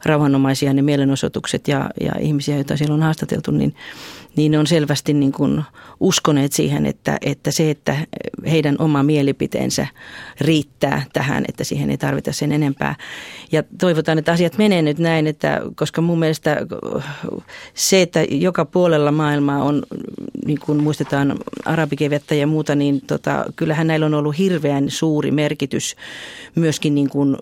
rauhanomaisia 0.04 0.74
ne 0.74 0.82
mielenosoitukset 0.82 1.68
ja, 1.68 1.90
ja 2.00 2.12
ihmisiä, 2.20 2.54
joita 2.54 2.76
siellä 2.76 2.94
on 2.94 3.02
haastateltu, 3.02 3.50
niin 3.50 3.74
niin 4.36 4.58
on 4.58 4.66
selvästi 4.66 5.12
niin 5.12 5.32
kuin 5.32 5.62
uskoneet 6.00 6.52
siihen, 6.52 6.86
että, 6.86 7.18
että 7.22 7.50
se, 7.50 7.70
että 7.70 7.96
heidän 8.50 8.76
oma 8.78 9.02
mielipiteensä 9.02 9.86
riittää 10.40 11.02
tähän, 11.12 11.44
että 11.48 11.64
siihen 11.64 11.90
ei 11.90 11.98
tarvita 11.98 12.32
sen 12.32 12.52
enempää. 12.52 12.94
Ja 13.52 13.62
toivotaan, 13.80 14.18
että 14.18 14.32
asiat 14.32 14.58
menee 14.58 14.82
nyt 14.82 14.98
näin, 14.98 15.26
että, 15.26 15.60
koska 15.74 16.00
mun 16.00 16.18
mielestä 16.18 16.56
se, 17.74 18.02
että 18.02 18.24
joka 18.30 18.64
puolella 18.64 19.12
maailmaa 19.12 19.62
on, 19.62 19.82
niin 20.46 20.60
kuin 20.60 20.82
muistetaan 20.82 21.38
arabikevettä 21.64 22.34
ja 22.34 22.46
muuta, 22.46 22.74
niin 22.74 23.00
tota, 23.06 23.44
kyllähän 23.56 23.86
näillä 23.86 24.06
on 24.06 24.14
ollut 24.14 24.38
hirveän 24.38 24.90
suuri 24.90 25.30
merkitys 25.30 25.96
myöskin 26.54 26.94
niin 26.94 27.08
kuin 27.08 27.36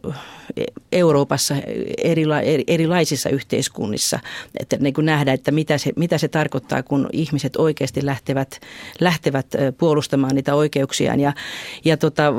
Euroopassa 0.92 1.55
erila, 2.02 2.40
erilaisissa 2.66 3.28
yhteiskunnissa, 3.28 4.20
että 4.61 4.76
niin 4.76 4.94
kuin 4.94 5.05
nähdä, 5.05 5.33
että 5.33 5.50
mitä 5.50 5.78
se, 5.78 5.92
mitä 5.96 6.18
se 6.18 6.28
tarkoittaa, 6.28 6.82
kun 6.83 7.09
ihmiset 7.12 7.57
oikeasti 7.57 8.07
lähtevät, 8.07 8.61
lähtevät 9.01 9.47
puolustamaan 9.79 10.35
niitä 10.35 10.55
oikeuksiaan. 10.55 11.21
Ja, 11.21 11.33
ja 11.85 11.97
tota, 11.97 12.33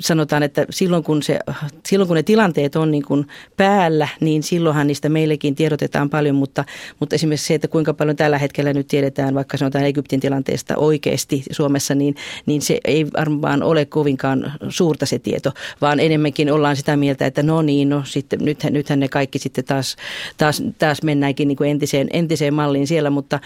sanotaan, 0.00 0.42
että 0.42 0.66
silloin 0.70 1.04
kun, 1.04 1.22
se, 1.22 1.38
silloin 1.86 2.08
kun 2.08 2.16
ne 2.16 2.22
tilanteet 2.22 2.76
on 2.76 2.90
niin 2.90 3.04
kuin 3.04 3.26
päällä, 3.56 4.08
niin 4.20 4.42
silloinhan 4.42 4.86
niistä 4.86 5.08
meillekin 5.08 5.54
tiedotetaan 5.54 6.10
paljon, 6.10 6.36
mutta, 6.36 6.64
mutta 7.00 7.14
esimerkiksi 7.14 7.46
se, 7.46 7.54
että 7.54 7.68
kuinka 7.68 7.94
paljon 7.94 8.16
tällä 8.16 8.38
hetkellä 8.38 8.72
nyt 8.72 8.88
tiedetään 8.88 9.34
vaikka 9.34 9.56
sanotaan 9.56 9.84
Egyptin 9.84 10.20
tilanteesta 10.20 10.76
oikeasti 10.76 11.42
Suomessa, 11.50 11.94
niin, 11.94 12.14
niin 12.46 12.62
se 12.62 12.80
ei 12.84 13.06
varmaan 13.06 13.62
ole 13.62 13.84
kovinkaan 13.84 14.52
suurta 14.68 15.06
se 15.06 15.18
tieto, 15.18 15.52
vaan 15.80 16.00
enemmänkin 16.00 16.52
ollaan 16.52 16.76
sitä 16.76 16.96
mieltä, 16.96 17.26
että 17.26 17.42
no 17.42 17.62
niin, 17.62 17.88
no 17.88 18.02
sitten 18.04 18.38
nythän, 18.42 18.72
nythän 18.72 19.00
ne 19.00 19.08
kaikki 19.08 19.38
sitten 19.38 19.64
taas, 19.64 19.96
taas, 20.36 20.62
taas 20.78 21.02
mennäänkin 21.02 21.48
niin 21.48 21.56
kuin 21.56 21.70
entiseen, 21.70 22.08
entiseen 22.12 22.54
malliin 22.54 22.86
siellä, 22.86 23.10
mutta, 23.10 23.40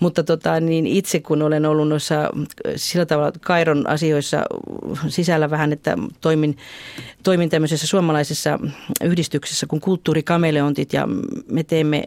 mutta 0.00 0.22
tota, 0.22 0.60
niin 0.60 0.86
itse 0.86 1.20
kun 1.20 1.42
olen 1.42 1.66
ollut 1.66 1.88
noissa 1.88 2.30
sillä 2.76 3.06
tavalla 3.06 3.32
Kairon 3.40 3.88
asioissa 3.88 4.44
sisällä 5.08 5.50
vähän, 5.50 5.72
että 5.72 5.96
toimin, 6.20 6.56
toimin 7.22 7.50
tämmöisessä 7.50 7.86
suomalaisessa 7.86 8.58
yhdistyksessä 9.04 9.66
kuin 9.66 9.80
Kulttuurikameleontit 9.80 10.92
ja 10.92 11.08
me 11.50 11.62
teemme 11.62 12.02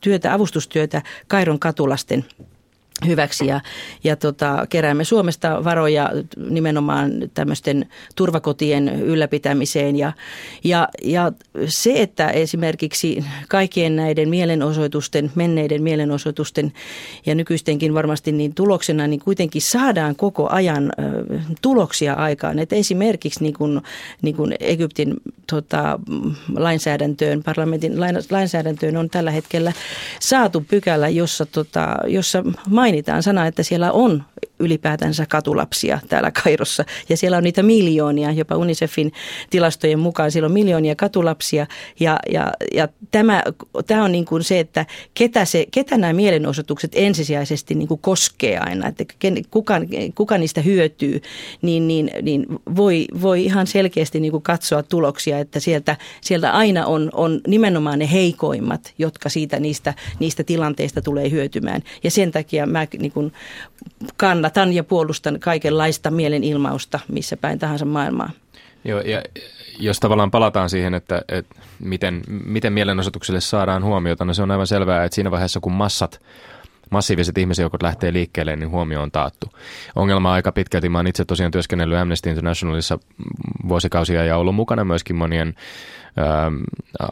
työtä, 0.00 0.34
avustustyötä 0.34 1.02
Kairon 1.28 1.58
katulasten 1.58 2.24
hyväksi 3.06 3.46
ja, 3.46 3.60
ja 4.04 4.16
tota, 4.16 4.66
keräämme 4.68 5.04
Suomesta 5.04 5.64
varoja 5.64 6.10
nimenomaan 6.50 7.12
tämmöisten 7.34 7.88
turvakotien 8.16 8.88
ylläpitämiseen. 8.88 9.96
Ja, 9.96 10.12
ja, 10.64 10.88
ja 11.04 11.32
se, 11.66 11.92
että 12.02 12.28
esimerkiksi 12.28 13.24
kaikkien 13.48 13.96
näiden 13.96 14.28
mielenosoitusten, 14.28 15.32
menneiden 15.34 15.82
mielenosoitusten 15.82 16.72
ja 17.26 17.34
nykyistenkin 17.34 17.94
varmasti 17.94 18.32
niin 18.32 18.54
tuloksena, 18.54 19.06
niin 19.06 19.20
kuitenkin 19.20 19.62
saadaan 19.62 20.16
koko 20.16 20.48
ajan 20.48 20.84
ö, 20.84 20.92
tuloksia 21.62 22.14
aikaan. 22.14 22.58
Että 22.58 22.76
esimerkiksi 22.76 23.42
niin 23.42 23.54
kuin, 23.54 23.80
niin 24.22 24.36
kuin 24.36 24.54
Egyptin 24.60 25.14
tota, 25.50 25.98
lainsäädäntöön, 26.56 27.42
parlamentin 27.42 28.00
lainsäädäntöön 28.30 28.96
on 28.96 29.10
tällä 29.10 29.30
hetkellä 29.30 29.72
saatu 30.20 30.64
pykälä, 30.68 31.08
jossa, 31.08 31.46
tota, 31.46 31.96
jossa 32.06 32.44
mainitaan 32.68 32.89
sana, 33.22 33.46
että 33.46 33.62
siellä 33.62 33.92
on 33.92 34.22
ylipäätänsä 34.60 35.26
katulapsia 35.26 36.00
täällä 36.08 36.30
Kairossa. 36.44 36.84
Ja 37.08 37.16
siellä 37.16 37.36
on 37.36 37.44
niitä 37.44 37.62
miljoonia, 37.62 38.32
jopa 38.32 38.56
UNICEFin 38.56 39.12
tilastojen 39.50 39.98
mukaan 39.98 40.30
siellä 40.30 40.46
on 40.46 40.52
miljoonia 40.52 40.94
katulapsia. 40.94 41.66
Ja, 42.00 42.18
ja, 42.32 42.52
ja 42.74 42.88
tämä, 43.10 43.42
tämä 43.86 44.04
on 44.04 44.12
niin 44.12 44.24
kuin 44.24 44.44
se, 44.44 44.60
että 44.60 44.86
ketä, 45.14 45.44
se, 45.44 45.66
ketä 45.70 45.98
nämä 45.98 46.12
mielenosoitukset 46.12 46.92
ensisijaisesti 46.94 47.74
niin 47.74 47.88
kuin 47.88 48.00
koskee 48.00 48.58
aina, 48.58 48.88
että 48.88 49.04
kuka, 49.50 49.74
kuka 50.14 50.38
niistä 50.38 50.60
hyötyy, 50.60 51.20
niin, 51.62 51.88
niin, 51.88 52.10
niin 52.22 52.46
voi, 52.76 53.06
voi 53.22 53.44
ihan 53.44 53.66
selkeästi 53.66 54.20
niin 54.20 54.32
kuin 54.32 54.42
katsoa 54.42 54.82
tuloksia, 54.82 55.38
että 55.38 55.60
sieltä, 55.60 55.96
sieltä 56.20 56.50
aina 56.50 56.86
on, 56.86 57.10
on 57.12 57.40
nimenomaan 57.46 57.98
ne 57.98 58.12
heikoimmat, 58.12 58.94
jotka 58.98 59.28
siitä 59.28 59.60
niistä, 59.60 59.94
niistä 60.18 60.44
tilanteista 60.44 61.02
tulee 61.02 61.30
hyötymään. 61.30 61.82
Ja 62.04 62.10
sen 62.10 62.30
takia 62.30 62.66
mä 62.66 62.86
niin 62.98 63.12
kuin 63.12 63.32
kannatan 64.16 64.49
ja 64.72 64.84
puolustan 64.84 65.40
kaikenlaista 65.40 66.10
mielenilmausta 66.10 67.00
missä 67.08 67.36
päin 67.36 67.58
tahansa 67.58 67.84
maailmaa. 67.84 68.30
Joo, 68.84 69.00
ja 69.00 69.22
jos 69.78 70.00
tavallaan 70.00 70.30
palataan 70.30 70.70
siihen, 70.70 70.94
että, 70.94 71.22
että 71.28 71.56
miten, 71.78 72.22
miten 72.28 72.72
mielenosoitukselle 72.72 73.40
saadaan 73.40 73.84
huomiota, 73.84 74.24
no 74.24 74.34
se 74.34 74.42
on 74.42 74.50
aivan 74.50 74.66
selvää, 74.66 75.04
että 75.04 75.14
siinä 75.14 75.30
vaiheessa 75.30 75.60
kun 75.60 75.72
massat 75.72 76.20
massiiviset 76.90 77.38
ihmisjoukot 77.38 77.82
lähtee 77.82 78.12
liikkeelle, 78.12 78.56
niin 78.56 78.70
huomio 78.70 79.02
on 79.02 79.10
taattu. 79.10 79.46
Ongelma 79.96 80.28
on 80.28 80.34
aika 80.34 80.52
pitkälti, 80.52 80.88
mä 80.88 80.98
oon 80.98 81.06
itse 81.06 81.24
tosiaan 81.24 81.52
työskennellyt 81.52 81.98
Amnesty 81.98 82.30
Internationalissa 82.30 82.98
vuosikausia 83.68 84.24
ja 84.24 84.36
ollut 84.36 84.54
mukana 84.54 84.84
myöskin 84.84 85.16
monien 85.16 85.54
ää, 86.16 86.52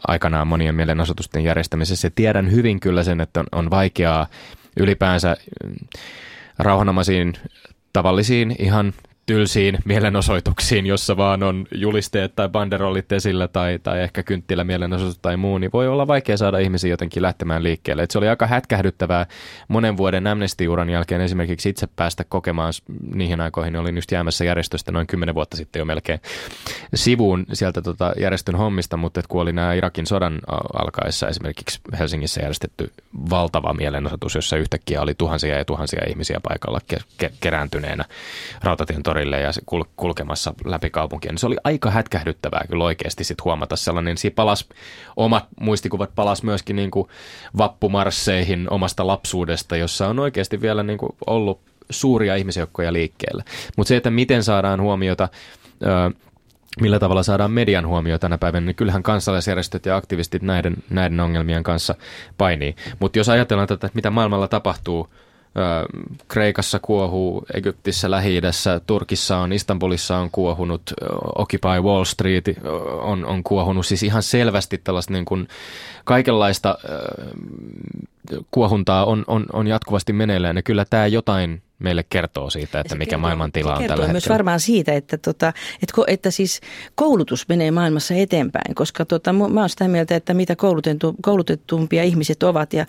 aikanaan 0.07 0.47
monien 0.47 0.75
mielenosoitusten 0.75 1.43
järjestämisessä. 1.43 2.09
Tiedän 2.09 2.51
hyvin 2.51 2.79
kyllä 2.79 3.03
sen, 3.03 3.21
että 3.21 3.39
on, 3.39 3.45
on 3.51 3.69
vaikeaa 3.69 4.27
ylipäänsä 4.77 5.37
rauhanomaisiin 6.59 7.33
tavallisiin 7.93 8.55
ihan 8.59 8.93
tylsiin 9.29 9.77
mielenosoituksiin, 9.85 10.85
jossa 10.85 11.17
vaan 11.17 11.43
on 11.43 11.65
julisteet 11.71 12.35
tai 12.35 12.49
banderollit 12.49 13.11
esillä 13.11 13.47
tai, 13.47 13.79
tai 13.83 14.01
ehkä 14.01 14.23
kynttilä 14.23 14.63
mielenosoitus 14.63 15.19
tai 15.19 15.37
muu, 15.37 15.57
niin 15.57 15.71
voi 15.73 15.87
olla 15.87 16.07
vaikea 16.07 16.37
saada 16.37 16.57
ihmisiä 16.59 16.89
jotenkin 16.89 17.21
lähtemään 17.21 17.63
liikkeelle. 17.63 18.03
Et 18.03 18.11
se 18.11 18.17
oli 18.17 18.29
aika 18.29 18.47
hätkähdyttävää 18.47 19.25
monen 19.67 19.97
vuoden 19.97 20.27
Amnesty-uran 20.27 20.89
jälkeen 20.89 21.21
esimerkiksi 21.21 21.69
itse 21.69 21.87
päästä 21.95 22.23
kokemaan 22.23 22.73
niihin 23.13 23.41
aikoihin. 23.41 23.75
Olin 23.75 23.95
just 23.95 24.11
jäämässä 24.11 24.45
järjestöstä 24.45 24.91
noin 24.91 25.07
kymmenen 25.07 25.35
vuotta 25.35 25.57
sitten 25.57 25.79
jo 25.79 25.85
melkein 25.85 26.19
sivuun 26.95 27.45
sieltä 27.53 27.81
tota 27.81 28.13
järjestön 28.19 28.55
hommista, 28.55 28.97
mutta 28.97 29.21
kun 29.29 29.41
oli 29.41 29.53
nämä 29.53 29.73
Irakin 29.73 30.07
sodan 30.07 30.39
alkaessa 30.73 31.27
esimerkiksi 31.27 31.79
Helsingissä 31.99 32.41
järjestetty 32.41 32.91
valtava 33.29 33.73
mielenosoitus, 33.73 34.35
jossa 34.35 34.57
yhtäkkiä 34.57 35.01
oli 35.01 35.13
tuhansia 35.17 35.57
ja 35.57 35.65
tuhansia 35.65 36.01
ihmisiä 36.09 36.39
paikalla 36.43 36.79
ke- 36.93 37.03
ke- 37.23 37.33
kerääntyneenä 37.39 38.05
Rautatien 38.63 39.03
torille 39.19 39.39
ja 39.39 39.51
kul- 39.65 39.89
kulkemassa 39.95 40.53
läpi 40.65 40.89
kaupunkia. 40.89 41.31
Niin 41.31 41.39
se 41.39 41.47
oli 41.47 41.57
aika 41.63 41.91
hätkähdyttävää 41.91 42.65
kyllä 42.69 42.83
oikeasti 42.83 43.23
sit 43.23 43.43
huomata 43.43 43.75
sellainen. 43.75 44.17
Siinä 44.17 44.35
palas, 44.35 44.69
omat 45.15 45.47
muistikuvat 45.59 46.15
palas 46.15 46.43
myöskin 46.43 46.75
niin 46.75 46.91
kuin 46.91 47.07
vappumarsseihin 47.57 48.67
omasta 48.69 49.07
lapsuudesta, 49.07 49.77
jossa 49.77 50.07
on 50.07 50.19
oikeasti 50.19 50.61
vielä 50.61 50.83
niin 50.83 50.97
kuin 50.97 51.11
ollut 51.27 51.59
suuria 51.89 52.35
ihmisjoukkoja 52.35 52.93
liikkeelle. 52.93 53.43
Mutta 53.77 53.87
se, 53.87 53.97
että 53.97 54.09
miten 54.09 54.43
saadaan 54.43 54.81
huomiota, 54.81 55.29
millä 56.81 56.99
tavalla 56.99 57.23
saadaan 57.23 57.51
median 57.51 57.87
huomio 57.87 58.17
tänä 58.19 58.37
päivänä, 58.37 58.65
niin 58.65 58.75
kyllähän 58.75 59.03
kansalaisjärjestöt 59.03 59.85
ja 59.85 59.95
aktivistit 59.95 60.41
näiden, 60.41 60.75
näiden 60.89 61.19
ongelmien 61.19 61.63
kanssa 61.63 61.95
painii. 62.37 62.75
Mutta 62.99 63.19
jos 63.19 63.29
ajatellaan 63.29 63.67
tätä, 63.67 63.87
että 63.87 63.95
mitä 63.95 64.09
maailmalla 64.09 64.47
tapahtuu– 64.47 65.07
Kreikassa 66.27 66.79
kuohuu, 66.79 67.45
Egyptissä, 67.53 68.11
lähi 68.11 68.41
Turkissa 68.87 69.37
on, 69.37 69.53
Istanbulissa 69.53 70.17
on 70.17 70.31
kuohunut, 70.31 70.93
Occupy 71.35 71.81
Wall 71.81 72.03
Street 72.03 72.45
on, 73.01 73.25
on 73.25 73.43
kuohunut, 73.43 73.85
siis 73.85 74.03
ihan 74.03 74.23
selvästi 74.23 74.77
tällaista 74.77 75.13
niin 75.13 75.25
kuin 75.25 75.47
kaikenlaista 76.03 76.77
kuohuntaa 78.51 79.05
on, 79.05 79.23
on, 79.27 79.45
on 79.53 79.67
jatkuvasti 79.67 80.13
meneillään 80.13 80.55
ja 80.55 80.61
kyllä 80.61 80.85
tämä 80.89 81.07
jotain 81.07 81.61
meille 81.79 82.05
kertoo 82.09 82.49
siitä, 82.49 82.79
että 82.79 82.95
mikä 82.95 83.09
kertoo, 83.09 83.21
maailman 83.21 83.51
tila 83.51 83.75
on 83.75 83.83
tällä 83.83 84.05
myös 84.05 84.13
hetkellä. 84.13 84.33
varmaan 84.33 84.59
siitä, 84.59 84.93
että, 84.93 85.17
tota, 85.17 85.53
että, 85.83 86.01
että 86.07 86.31
siis 86.31 86.61
koulutus 86.95 87.49
menee 87.49 87.71
maailmassa 87.71 88.13
eteenpäin, 88.13 88.75
koska 88.75 89.05
tota, 89.05 89.33
mä 89.33 89.59
oon 89.59 89.69
sitä 89.69 89.87
mieltä, 89.87 90.15
että 90.15 90.33
mitä 90.33 90.55
koulutettu, 90.55 91.15
koulutetumpia 91.21 92.03
ihmiset 92.03 92.43
ovat 92.43 92.73
ja 92.73 92.85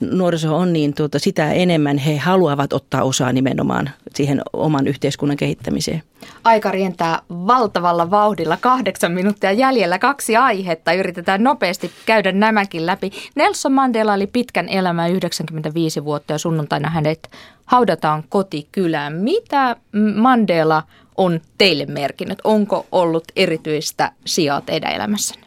nuoriso 0.00 0.56
on, 0.56 0.72
niin 0.72 0.94
tota, 0.94 1.18
sitä 1.18 1.52
enemmän 1.52 1.98
he 1.98 2.16
haluavat 2.16 2.72
ottaa 2.72 3.02
osaa 3.02 3.32
nimenomaan 3.32 3.90
siihen 4.14 4.42
oman 4.52 4.86
yhteiskunnan 4.86 5.36
kehittämiseen. 5.36 6.02
Aika 6.44 6.70
rientää 6.70 7.18
valtavalla 7.30 8.10
vauhdilla. 8.10 8.56
Kahdeksan 8.60 9.12
minuuttia 9.12 9.52
jäljellä 9.52 9.98
kaksi 9.98 10.36
aihetta. 10.36 10.92
Yritetään 10.92 11.42
nopeasti 11.42 11.90
käydä 12.06 12.32
nämäkin 12.32 12.86
läpi. 12.86 13.10
Nelson 13.34 13.72
Mandela 13.72 14.12
oli 14.12 14.26
pitkän 14.26 14.68
elämän 14.68 15.12
95 15.12 16.04
vuotta 16.04 16.32
ja 16.32 16.38
sunnuntaina 16.38 16.90
hänet 16.90 17.30
haudataan 17.64 18.24
kotikylään. 18.28 19.12
Mitä 19.12 19.76
Mandela 20.14 20.82
on 21.16 21.40
teille 21.58 21.86
merkinnyt? 21.86 22.38
Onko 22.44 22.86
ollut 22.92 23.24
erityistä 23.36 24.12
sijaa 24.24 24.60
teidän 24.60 24.92
elämässänne? 24.92 25.43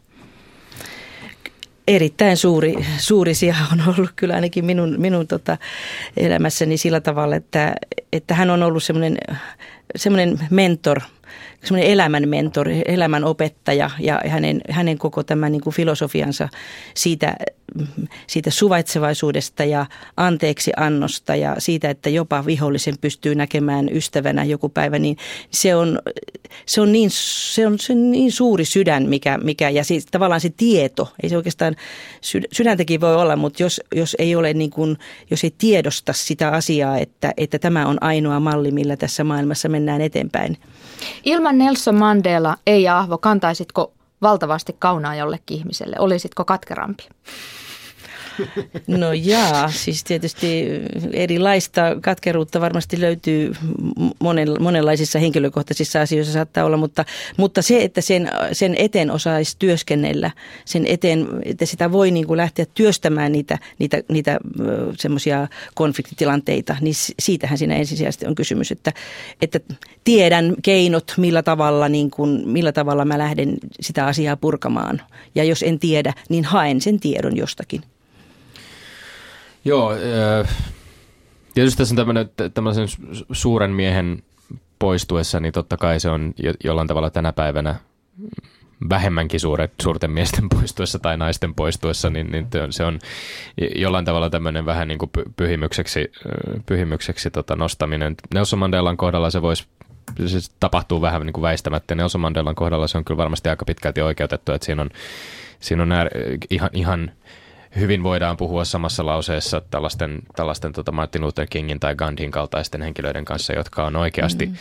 Erittäin 1.87 2.37
suuri, 2.37 2.75
suuri 2.97 3.33
sija 3.33 3.55
on 3.71 3.83
ollut 3.87 4.11
kyllä 4.15 4.35
ainakin 4.35 4.65
minun, 4.65 4.95
minun 4.97 5.27
tota 5.27 5.57
elämässäni 6.17 6.77
sillä 6.77 7.01
tavalla, 7.01 7.35
että, 7.35 7.75
että 8.13 8.33
hän 8.33 8.49
on 8.49 8.63
ollut 8.63 8.83
semmoinen, 8.83 9.17
semmoinen 9.95 10.39
mentor– 10.49 11.01
semmoinen 11.63 11.91
elämän 11.91 12.29
mentori, 12.29 12.81
elämän 12.85 13.23
opettaja 13.23 13.89
ja 13.99 14.21
hänen, 14.27 14.61
hänen 14.69 14.97
koko 14.97 15.23
tämä 15.23 15.49
niin 15.49 15.61
kuin 15.61 15.73
filosofiansa 15.73 16.49
siitä, 16.93 17.35
siitä 18.27 18.49
suvaitsevaisuudesta 18.49 19.63
ja 19.63 19.85
anteeksi 20.17 20.71
annosta 20.77 21.35
ja 21.35 21.55
siitä, 21.57 21.89
että 21.89 22.09
jopa 22.09 22.45
vihollisen 22.45 22.95
pystyy 23.01 23.35
näkemään 23.35 23.89
ystävänä 23.91 24.43
joku 24.43 24.69
päivä, 24.69 24.99
niin 24.99 25.17
se 25.51 25.75
on, 25.75 25.99
se 26.65 26.81
on, 26.81 26.91
niin, 26.91 27.09
se 27.13 27.67
on, 27.67 27.79
se 27.79 27.93
on 27.93 28.11
niin 28.11 28.31
suuri 28.31 28.65
sydän, 28.65 29.09
mikä, 29.09 29.37
mikä 29.37 29.69
ja 29.69 29.83
siis 29.83 30.05
tavallaan 30.05 30.41
se 30.41 30.51
tieto, 30.57 31.11
ei 31.23 31.29
se 31.29 31.37
oikeastaan, 31.37 31.75
sydäntäkin 32.51 33.01
voi 33.01 33.15
olla, 33.15 33.35
mutta 33.35 33.63
jos, 33.63 33.81
jos 33.95 34.15
ei 34.19 34.35
ole 34.35 34.53
niin 34.53 34.71
kuin, 34.71 34.97
jos 35.31 35.43
ei 35.43 35.53
tiedosta 35.57 36.13
sitä 36.13 36.49
asiaa, 36.49 36.97
että, 36.97 37.33
että 37.37 37.59
tämä 37.59 37.85
on 37.85 38.03
ainoa 38.03 38.39
malli, 38.39 38.71
millä 38.71 38.97
tässä 38.97 39.23
maailmassa 39.23 39.69
mennään 39.69 40.01
eteenpäin. 40.01 40.57
Ilman 41.23 41.46
Nelson 41.51 41.95
Mandela, 41.95 42.57
ei 42.67 42.89
Ahvo, 42.89 43.17
kantaisitko 43.17 43.93
valtavasti 44.21 44.75
kaunaa 44.79 45.15
jollekin 45.15 45.57
ihmiselle? 45.57 45.95
Olisitko 45.99 46.45
katkerampi? 46.45 47.03
No 48.87 49.13
jaa, 49.13 49.71
siis 49.71 50.03
tietysti 50.03 50.65
erilaista 51.13 51.81
katkeruutta 52.01 52.61
varmasti 52.61 53.01
löytyy 53.01 53.53
monenlaisissa 54.59 55.19
henkilökohtaisissa 55.19 56.01
asioissa 56.01 56.33
saattaa 56.33 56.65
olla, 56.65 56.77
mutta, 56.77 57.05
mutta 57.37 57.61
se, 57.61 57.83
että 57.83 58.01
sen, 58.01 58.31
sen 58.51 58.75
eteen 58.77 59.11
osaisi 59.11 59.55
työskennellä, 59.59 60.31
sen 60.65 60.87
eteen, 60.87 61.27
että 61.43 61.65
sitä 61.65 61.91
voi 61.91 62.11
niin 62.11 62.27
kuin 62.27 62.37
lähteä 62.37 62.65
työstämään 62.73 63.31
niitä, 63.31 63.57
niitä, 63.79 64.01
niitä 64.09 64.39
semmoisia 64.97 65.47
konfliktitilanteita, 65.75 66.75
niin 66.81 66.95
siitähän 67.19 67.57
siinä 67.57 67.75
ensisijaisesti 67.75 68.27
on 68.27 68.35
kysymys, 68.35 68.71
että, 68.71 68.93
että 69.41 69.59
tiedän 70.03 70.55
keinot, 70.63 71.13
millä 71.17 71.43
tavalla, 71.43 71.89
niin 71.89 72.11
kuin, 72.11 72.47
millä 72.47 72.71
tavalla 72.71 73.05
mä 73.05 73.17
lähden 73.17 73.57
sitä 73.79 74.05
asiaa 74.05 74.37
purkamaan. 74.37 75.01
Ja 75.35 75.43
jos 75.43 75.63
en 75.63 75.79
tiedä, 75.79 76.13
niin 76.29 76.45
haen 76.45 76.81
sen 76.81 76.99
tiedon 76.99 77.37
jostakin. 77.37 77.81
Joo, 79.67 79.91
tietysti 81.53 81.77
tässä 81.77 81.93
on 81.93 81.97
tämmöinen, 81.97 82.29
tämmöisen 82.53 82.87
suuren 83.31 83.71
miehen 83.71 84.23
poistuessa, 84.79 85.39
niin 85.39 85.53
totta 85.53 85.77
kai 85.77 85.99
se 85.99 86.09
on 86.09 86.33
jollain 86.63 86.87
tavalla 86.87 87.09
tänä 87.09 87.33
päivänä 87.33 87.75
vähemmänkin 88.89 89.39
suuret, 89.39 89.73
suurten 89.81 90.11
miesten 90.11 90.49
poistuessa 90.59 90.99
tai 90.99 91.17
naisten 91.17 91.55
poistuessa, 91.55 92.09
niin, 92.09 92.31
niin 92.31 92.47
se 92.69 92.83
on 92.83 92.99
jollain 93.75 94.05
tavalla 94.05 94.29
tämmöinen 94.29 94.65
vähän 94.65 94.87
niin 94.87 94.99
kuin 94.99 95.11
pyhimykseksi, 95.37 96.11
pyhimykseksi 96.65 97.31
tota 97.31 97.55
nostaminen. 97.55 98.15
Nelson 98.33 98.59
Mandelan 98.59 98.97
kohdalla 98.97 99.29
se 99.29 99.41
voisi 99.41 99.67
se 100.25 100.39
tapahtuu 100.59 101.01
vähän 101.01 101.21
niin 101.21 101.33
kuin 101.33 101.41
väistämättä. 101.41 101.95
Nelson 101.95 102.21
Mandelan 102.21 102.55
kohdalla 102.55 102.87
se 102.87 102.97
on 102.97 103.05
kyllä 103.05 103.17
varmasti 103.17 103.49
aika 103.49 103.65
pitkälti 103.65 104.01
oikeutettu, 104.01 104.51
että 104.51 104.65
siinä 104.65 104.81
on, 104.81 104.89
siinä 105.59 105.83
on 105.83 105.89
ihan, 106.49 106.69
ihan 106.73 107.11
hyvin 107.79 108.03
voidaan 108.03 108.37
puhua 108.37 108.65
samassa 108.65 109.05
lauseessa 109.05 109.61
tällaisten, 109.69 110.19
tällaisten 110.35 110.73
tota 110.73 110.91
Martin 110.91 111.21
Luther 111.21 111.47
Kingin 111.49 111.79
tai 111.79 111.95
Gandhin 111.95 112.31
kaltaisten 112.31 112.81
henkilöiden 112.81 113.25
kanssa, 113.25 113.53
jotka 113.53 113.85
on 113.85 113.95
oikeasti 113.95 114.45
mm. 114.45 114.55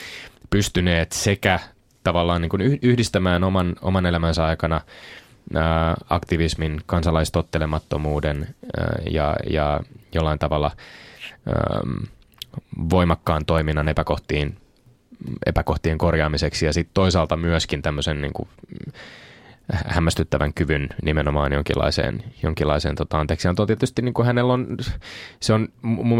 pystyneet 0.51 1.13
sekä 1.13 1.61
tavallaan 2.05 2.43
niin 2.43 2.51
kuin 2.51 2.79
yhdistämään 2.83 3.45
oman, 3.45 3.77
oman 3.83 4.07
elämänsä 4.07 4.45
aikana 4.45 4.81
ää, 5.55 5.95
aktivismin, 6.11 6.81
kansalaistottelemattomuuden 6.87 8.55
ää, 8.77 8.99
ja, 9.11 9.37
ja 9.51 9.81
jollain 10.15 10.39
tavalla 10.39 10.71
ää, 11.47 11.81
voimakkaan 12.91 13.45
toiminnan 13.47 13.89
epäkohtiin, 13.89 14.57
epäkohtien 15.47 15.99
korjaamiseksi 15.99 16.67
ja 16.67 16.73
sitten 16.73 16.95
toisaalta 16.95 17.37
myöskin 17.37 17.83
tämmöisen 17.83 18.23
niin 18.23 18.33
kuin, 18.33 18.49
hämmästyttävän 19.73 20.55
kyvyn 20.55 20.89
nimenomaan 21.03 21.53
jonkinlaiseen, 21.53 22.25
jonkinlaiseen 22.43 22.95
tota, 22.95 23.19
anteeksiantoon. 23.19 23.67
Tietysti 23.67 24.03
niin 24.03 24.15
kuin 24.15 24.27
hänellä 24.27 24.53
on, 24.53 24.77
se 25.41 25.53
on, 25.53 25.69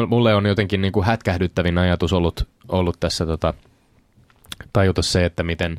mulle 0.09 0.35
on 0.35 0.47
jotenkin 0.47 0.81
niin 0.81 0.93
kuin 0.93 1.07
hätkähdyttävin 1.07 1.79
ajatus 1.79 2.13
ollut, 2.13 2.49
ollut 2.69 3.01
tässä 3.01 3.27
tota, 3.27 3.55
tajuta 4.73 5.03
se, 5.03 5.25
että 5.25 5.43
miten 5.43 5.79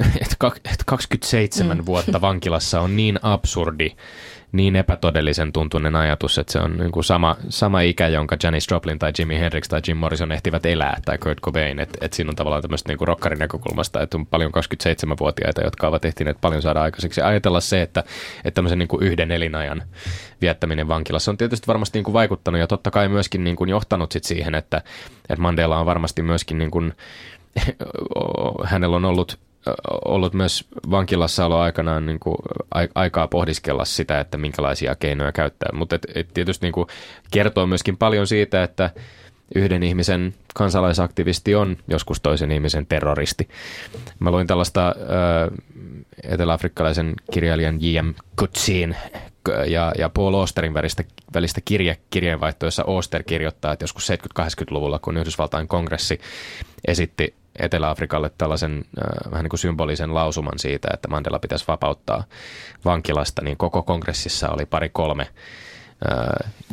että 0.22 0.84
27 0.86 1.76
mm. 1.76 1.86
vuotta 1.86 2.20
vankilassa 2.20 2.80
on 2.80 2.96
niin 2.96 3.18
absurdi 3.22 3.90
niin 4.52 4.76
epätodellisen 4.76 5.52
tuntunen 5.52 5.96
ajatus, 5.96 6.38
että 6.38 6.52
se 6.52 6.58
on 6.58 6.76
niin 6.76 6.92
kuin 6.92 7.04
sama, 7.04 7.36
sama 7.48 7.80
ikä, 7.80 8.08
jonka 8.08 8.36
Janis 8.42 8.66
Joplin 8.70 8.98
tai 8.98 9.12
Jimi 9.18 9.38
Hendrix 9.38 9.68
tai 9.68 9.80
Jim 9.88 9.96
Morrison 9.96 10.32
ehtivät 10.32 10.66
elää, 10.66 11.00
tai 11.04 11.18
Kurt 11.18 11.40
Cobain. 11.40 11.78
Että 11.80 11.98
et 12.00 12.12
siinä 12.12 12.30
on 12.30 12.36
tavallaan 12.36 12.62
tämmöistä 12.62 12.88
niin 12.88 12.98
kuin 12.98 13.08
rockarin 13.08 13.38
näkökulmasta, 13.38 14.02
että 14.02 14.16
on 14.16 14.26
paljon 14.26 14.52
27-vuotiaita, 14.54 15.60
jotka 15.64 15.88
ovat 15.88 16.04
ehtineet 16.04 16.40
paljon 16.40 16.62
saada 16.62 16.82
aikaiseksi. 16.82 17.20
Ajatella 17.20 17.60
se, 17.60 17.82
että, 17.82 18.04
että 18.44 18.54
tämmöisen 18.54 18.78
niin 18.78 18.88
kuin 18.88 19.02
yhden 19.02 19.30
elinajan 19.30 19.82
viettäminen 20.40 20.88
vankilassa 20.88 21.30
on 21.30 21.36
tietysti 21.36 21.66
varmasti 21.66 21.98
niin 21.98 22.04
kuin 22.04 22.12
vaikuttanut 22.12 22.60
ja 22.60 22.66
totta 22.66 22.90
kai 22.90 23.08
myöskin 23.08 23.44
niin 23.44 23.56
kuin 23.56 23.70
johtanut 23.70 24.12
sit 24.12 24.24
siihen, 24.24 24.54
että, 24.54 24.82
että 25.28 25.42
Mandela 25.42 25.78
on 25.78 25.86
varmasti 25.86 26.22
myöskin 26.22 26.58
niin 26.58 26.70
kuin, 26.70 26.92
hänellä 28.64 28.96
on 28.96 29.04
ollut 29.04 29.45
ollut 30.04 30.34
myös 30.34 30.64
vankilassa 30.90 31.46
olo 31.46 31.58
aikanaan 31.58 32.06
niin 32.06 32.20
kuin, 32.20 32.36
aikaa 32.94 33.28
pohdiskella 33.28 33.84
sitä, 33.84 34.20
että 34.20 34.38
minkälaisia 34.38 34.94
keinoja 34.94 35.32
käyttää. 35.32 35.70
Mutta 35.72 35.96
et, 35.96 36.06
et 36.14 36.28
tietysti 36.34 36.66
niin 36.66 36.72
kuin, 36.72 36.88
kertoo 37.30 37.66
myöskin 37.66 37.96
paljon 37.96 38.26
siitä, 38.26 38.62
että 38.62 38.90
yhden 39.54 39.82
ihmisen 39.82 40.34
kansalaisaktivisti 40.54 41.54
on 41.54 41.76
joskus 41.88 42.20
toisen 42.20 42.52
ihmisen 42.52 42.86
terroristi. 42.86 43.48
Mä 44.18 44.30
luin 44.30 44.46
tällaista 44.46 44.88
äh, 44.88 44.94
eteläafrikkalaisen 46.22 47.14
kirjailijan 47.32 47.78
J.M. 47.80 48.14
Kutsin 48.38 48.96
ja, 49.66 49.92
ja 49.98 50.08
Paul 50.08 50.34
Osterin 50.34 50.74
välistä, 50.74 51.04
välistä 51.34 51.60
kirje, 51.64 51.96
kirjeenvaihtoa, 52.10 52.66
jossa 52.66 52.84
Oster 52.84 53.22
kirjoittaa, 53.22 53.72
että 53.72 53.82
joskus 53.82 54.10
70-80-luvulla, 54.10 54.98
kun 54.98 55.16
Yhdysvaltain 55.16 55.68
kongressi 55.68 56.20
esitti 56.88 57.34
Etelä-Afrikalle 57.58 58.30
tällaisen 58.38 58.84
äh, 58.98 59.30
vähän 59.30 59.44
niin 59.44 59.50
kuin 59.50 59.60
symbolisen 59.60 60.14
lausuman 60.14 60.58
siitä, 60.58 60.88
että 60.94 61.08
Mandela 61.08 61.38
pitäisi 61.38 61.64
vapauttaa 61.68 62.24
vankilasta, 62.84 63.42
niin 63.42 63.56
koko 63.56 63.82
kongressissa 63.82 64.50
oli 64.50 64.66
pari 64.66 64.88
kolme 64.88 65.28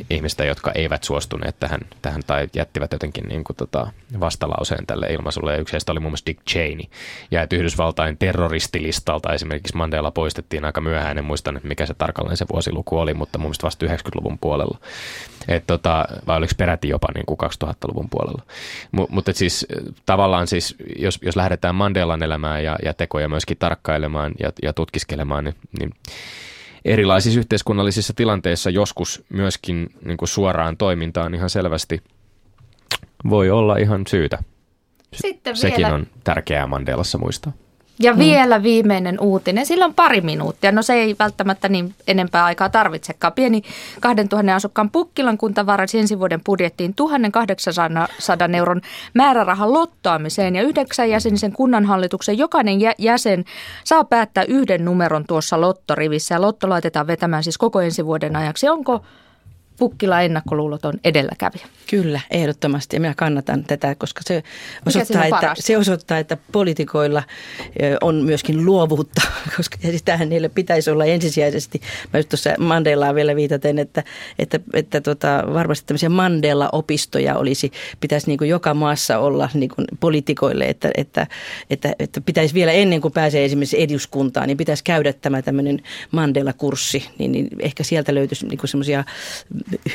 ihmistä, 0.10 0.46
jotka 0.46 0.72
eivät 0.76 1.04
suostuneet 1.04 1.60
tähän, 1.60 1.80
tähän 2.02 2.22
tai 2.28 2.48
jättivät 2.56 2.92
jotenkin 2.92 3.24
niin 3.28 3.44
kuin 3.44 3.58
tota 3.58 3.88
vastalauseen 4.20 4.86
tälle 4.86 5.08
ilmaisulle. 5.08 5.52
Ja 5.52 5.58
yksi 5.58 5.74
heistä 5.74 5.92
oli 5.92 6.00
muun 6.00 6.12
muassa 6.12 6.26
Dick 6.26 6.42
Cheney. 6.50 6.86
Ja 7.32 7.42
että 7.42 7.56
Yhdysvaltain 7.56 8.18
terroristilistalta 8.18 9.34
esimerkiksi 9.34 9.76
Mandela 9.76 10.12
poistettiin 10.12 10.66
aika 10.66 10.82
myöhään. 10.82 11.18
En 11.18 11.26
muista 11.26 11.52
nyt, 11.52 11.64
mikä 11.64 11.86
se 11.86 11.94
tarkalleen 11.94 12.38
se 12.38 12.46
vuosiluku 12.54 13.00
oli, 13.00 13.14
mutta 13.14 13.38
mun 13.38 13.46
mielestä 13.46 13.66
vasta 13.66 13.86
90-luvun 13.86 14.40
puolella. 14.40 14.78
Et 15.48 15.68
tota, 15.68 16.06
vai 16.28 16.38
oliko 16.38 16.54
peräti 16.58 16.90
jopa 16.90 17.08
niin 17.16 17.26
kuin 17.26 17.38
2000-luvun 17.44 18.10
puolella. 18.10 18.44
M- 18.92 19.10
mutta 19.10 19.34
siis 19.34 19.68
tavallaan 20.06 20.48
siis, 20.48 20.76
jos, 21.00 21.20
jos 21.22 21.36
lähdetään 21.36 21.76
Mandelan 21.76 22.24
elämään 22.24 22.64
ja, 22.64 22.76
ja 22.86 22.94
tekoja 22.94 23.30
myöskin 23.30 23.58
tarkkailemaan 23.58 24.32
ja, 24.40 24.52
ja 24.64 24.74
tutkiskelemaan, 24.74 25.44
niin, 25.44 25.56
niin 25.80 25.92
erilaisissa 26.86 27.40
yhteiskunnallisissa 27.40 28.14
tilanteissa 28.14 28.70
joskus 28.70 29.24
myöskin 29.30 29.90
niin 30.06 30.18
kuin 30.18 30.30
suoraan 30.30 30.78
toimintaan 30.78 31.36
ihan 31.36 31.50
selvästi 31.50 32.02
voi 33.30 33.50
olla 33.50 33.78
ihan 33.78 34.04
syytä. 34.08 34.44
Sitten 35.14 35.56
Sekin 35.58 35.78
vielä... 35.78 35.94
on 35.96 36.08
tärkeää 36.24 36.68
Mandelassa 36.68 37.18
muistaa. 37.18 37.54
Ja 38.00 38.14
mm. 38.14 38.20
vielä 38.20 38.64
viimeinen 38.64 39.20
uutinen. 39.20 39.66
Sillä 39.66 39.86
on 39.86 39.94
pari 39.94 40.22
minuuttia. 40.22 40.72
No 40.72 40.82
se 40.82 40.94
ei 40.94 41.16
välttämättä 41.20 41.70
niin 41.70 41.96
enempää 42.08 42.46
aikaa 42.46 42.70
tarvitsekaan. 42.70 43.34
Pieni 43.34 43.62
2000 44.00 44.56
asukkaan 44.56 44.90
Pukkilan 44.90 45.38
kunta 45.38 45.66
varasi 45.66 46.00
ensi 46.00 46.20
vuoden 46.20 46.42
budjettiin 46.46 46.94
1800 46.94 48.50
euron 48.58 48.82
määrärahan 49.14 49.74
lottoamiseen. 49.74 50.56
Ja 50.56 50.62
yhdeksän 50.62 51.10
jäsenisen 51.10 51.52
kunnanhallituksen 51.52 52.38
jokainen 52.38 52.80
jäsen 52.98 53.46
saa 53.84 54.04
päättää 54.04 54.44
yhden 54.44 54.86
numeron 54.86 55.26
tuossa 55.28 55.62
lottorivissä. 55.62 56.36
Ja 56.36 56.42
lotto 56.42 56.70
laitetaan 56.70 57.08
vetämään 57.08 57.44
siis 57.44 57.58
koko 57.58 57.82
ensi 57.82 58.06
vuoden 58.06 58.36
ajaksi. 58.36 58.70
Onko 58.70 59.02
Pukkila 59.84 60.22
ennakkoluuloton 60.22 60.94
edelläkävijä. 61.04 61.66
Kyllä, 61.90 62.20
ehdottomasti. 62.32 62.96
Ja 62.96 63.00
minä 63.00 63.14
kannatan 63.18 63.64
tätä, 63.64 63.96
koska 63.96 64.22
se 64.26 64.44
osoittaa, 64.86 65.26
että, 65.26 65.54
se 65.56 65.78
osoittaa, 65.78 66.18
että 66.18 66.38
poliitikoilla 66.52 67.24
on 68.02 68.16
myöskin 68.16 68.66
luovuutta, 68.66 69.22
koska 69.58 69.78
sitähän 69.92 70.30
niille 70.30 70.50
pitäisi 70.50 70.92
olla 70.92 71.06
ensisijaisesti. 71.06 71.82
Mä 72.14 72.20
just 72.20 72.30
tuossa 72.30 72.50
Mandelaa 72.60 73.16
vielä 73.16 73.36
viitaten, 73.36 73.80
että, 73.80 74.04
että, 74.40 74.60
että 74.74 75.02
tota, 75.02 75.44
varmasti 75.54 75.88
tämmöisiä 75.88 76.10
Mandela-opistoja 76.10 77.38
olisi, 77.38 77.72
pitäisi 78.00 78.28
niin 78.28 78.38
kuin 78.38 78.50
joka 78.50 78.74
maassa 78.74 79.20
olla 79.20 79.50
niin 79.54 79.70
kuin 79.76 79.88
poliitikoille, 80.00 80.66
että, 80.66 80.92
että, 80.98 81.28
että, 81.70 81.96
että 82.00 82.22
pitäisi 82.22 82.54
vielä 82.54 82.72
ennen 82.72 83.02
kuin 83.02 83.14
pääsee 83.14 83.46
esimerkiksi 83.46 83.82
eduskuntaan, 83.82 84.48
niin 84.48 84.58
pitäisi 84.58 84.84
käydä 84.84 85.14
tämä 85.14 85.42
tämmöinen 85.42 85.82
Mandela-kurssi, 86.12 87.10
niin, 87.18 87.32
niin 87.32 87.48
ehkä 87.60 87.84
sieltä 87.84 88.16
löytyisi 88.16 88.48
niin 88.48 88.60
semmoisia 88.66 89.04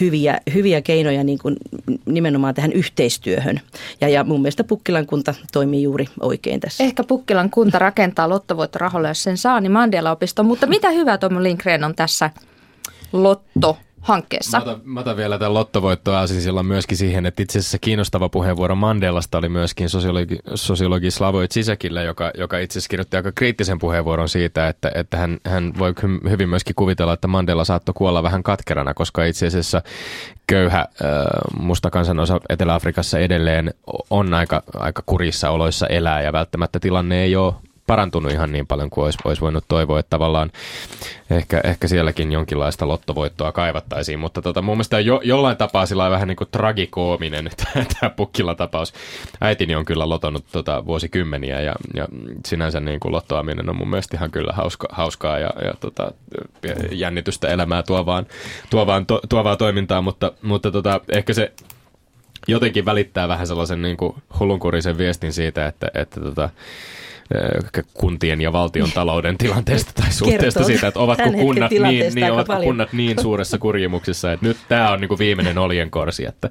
hyviä, 0.00 0.40
hyviä 0.54 0.82
keinoja 0.82 1.24
niin 1.24 1.38
kuin 1.38 1.56
nimenomaan 2.06 2.54
tähän 2.54 2.72
yhteistyöhön. 2.72 3.60
Ja, 4.00 4.08
ja 4.08 4.24
mun 4.24 4.42
mielestä 4.42 4.64
Pukkilan 4.64 5.06
kunta 5.06 5.34
toimii 5.52 5.82
juuri 5.82 6.06
oikein 6.20 6.60
tässä. 6.60 6.84
Ehkä 6.84 7.04
Pukkilan 7.04 7.50
kunta 7.50 7.78
rakentaa 7.78 8.28
lottovoittorahoilla, 8.28 9.08
jos 9.08 9.22
sen 9.22 9.38
saa, 9.38 9.60
niin 9.60 9.72
Mandela-opisto. 9.72 10.42
Mutta 10.42 10.66
mitä 10.66 10.90
hyvää 10.90 11.18
Tom 11.18 11.42
Lindgren 11.42 11.84
on 11.84 11.94
tässä 11.94 12.30
lotto 13.12 13.78
hankkeessa. 14.00 14.58
Mä 14.58 14.62
otan, 14.62 14.80
mä 14.84 15.00
otan 15.00 15.16
vielä 15.16 15.38
tämän 15.38 15.54
lottovoittoaasisilla 15.54 16.62
myöskin 16.62 16.96
siihen, 16.96 17.26
että 17.26 17.42
itse 17.42 17.58
asiassa 17.58 17.78
kiinnostava 17.78 18.28
puheenvuoro 18.28 18.74
Mandelasta 18.74 19.38
oli 19.38 19.48
myöskin 19.48 19.88
sosiologi, 19.88 20.38
sosiologi 20.54 21.10
Slavoj 21.10 21.48
Zizekille, 21.48 22.04
joka, 22.04 22.30
joka 22.38 22.58
itse 22.58 22.78
asiassa 22.78 22.88
kirjoitti 22.88 23.16
aika 23.16 23.32
kriittisen 23.32 23.78
puheenvuoron 23.78 24.28
siitä, 24.28 24.68
että, 24.68 24.90
että 24.94 25.16
hän, 25.16 25.38
hän 25.46 25.72
voi 25.78 25.94
hyvin 26.30 26.48
myöskin 26.48 26.74
kuvitella, 26.74 27.12
että 27.12 27.28
Mandela 27.28 27.64
saattoi 27.64 27.94
kuolla 27.94 28.22
vähän 28.22 28.42
katkerana, 28.42 28.94
koska 28.94 29.24
itse 29.24 29.46
asiassa 29.46 29.82
köyhä 30.46 30.80
äh, 30.80 30.86
musta 31.60 31.90
kansanosa 31.90 32.40
Etelä-Afrikassa 32.48 33.18
edelleen 33.18 33.74
on 34.10 34.34
aika, 34.34 34.62
aika 34.74 35.02
kurissa 35.06 35.50
oloissa 35.50 35.86
elää 35.86 36.22
ja 36.22 36.32
välttämättä 36.32 36.80
tilanne 36.80 37.22
ei 37.22 37.36
ole 37.36 37.54
parantunut 37.88 38.32
ihan 38.32 38.52
niin 38.52 38.66
paljon 38.66 38.90
kuin 38.90 39.04
olisi, 39.04 39.18
olisi 39.24 39.40
voinut 39.40 39.64
toivoa, 39.68 40.00
että 40.00 40.10
tavallaan 40.10 40.50
ehkä, 41.30 41.60
ehkä 41.64 41.88
sielläkin 41.88 42.32
jonkinlaista 42.32 42.88
lottovoittoa 42.88 43.52
kaivattaisiin, 43.52 44.18
mutta 44.18 44.42
tota, 44.42 44.62
mun 44.62 44.76
mielestä 44.76 45.00
jo, 45.00 45.20
jollain 45.24 45.56
tapaa 45.56 45.86
sillä 45.86 46.10
vähän 46.10 46.28
niin 46.28 46.36
kuin 46.36 46.48
tragikoominen 46.50 47.50
tämä 48.00 48.10
Pukkila-tapaus. 48.10 48.92
Äitini 49.40 49.74
on 49.74 49.84
kyllä 49.84 50.08
lotonut 50.08 50.44
tota, 50.52 50.86
vuosikymmeniä 50.86 51.60
ja, 51.60 51.74
ja 51.94 52.08
sinänsä 52.46 52.80
niin 52.80 53.00
kuin 53.00 53.12
lottoaminen 53.12 53.70
on 53.70 53.76
mun 53.76 53.90
mielestä 53.90 54.16
ihan 54.16 54.30
kyllä 54.30 54.52
hauska, 54.52 54.88
hauskaa 54.90 55.38
ja, 55.38 55.50
ja 55.64 55.74
tota, 55.80 56.12
jännitystä 56.90 57.48
elämää 57.48 57.82
tuovaan, 57.82 58.26
tuovaan, 58.70 59.06
to, 59.06 59.20
tuovaa 59.28 59.56
toimintaa, 59.56 60.02
mutta, 60.02 60.32
mutta 60.42 60.70
tota, 60.70 61.00
ehkä 61.12 61.32
se 61.32 61.52
jotenkin 62.48 62.84
välittää 62.84 63.28
vähän 63.28 63.46
sellaisen 63.46 63.82
niin 63.82 63.96
kuin 63.96 64.14
hullunkurisen 64.40 64.98
viestin 64.98 65.32
siitä, 65.32 65.66
että, 65.66 65.90
että 65.94 66.20
tota, 66.20 66.50
kuntien 67.94 68.40
ja 68.40 68.52
valtion 68.52 68.92
talouden 68.92 69.38
tilanteesta 69.38 69.92
tai 70.02 70.12
suhteesta 70.12 70.64
siitä, 70.64 70.86
että 70.86 71.00
ovatko 71.00 71.32
kunnat, 71.32 71.70
niin, 71.70 72.14
niin, 72.14 72.32
ovatko 72.32 72.56
kunnat 72.56 72.92
niin 72.92 73.22
suuressa 73.22 73.58
kurjimuksessa, 73.58 74.32
että 74.32 74.46
nyt 74.46 74.56
tämä 74.68 74.90
on 74.90 75.00
niin 75.00 75.08
kuin 75.08 75.18
viimeinen 75.18 75.58
oljenkorsi, 75.58 76.26
että 76.26 76.50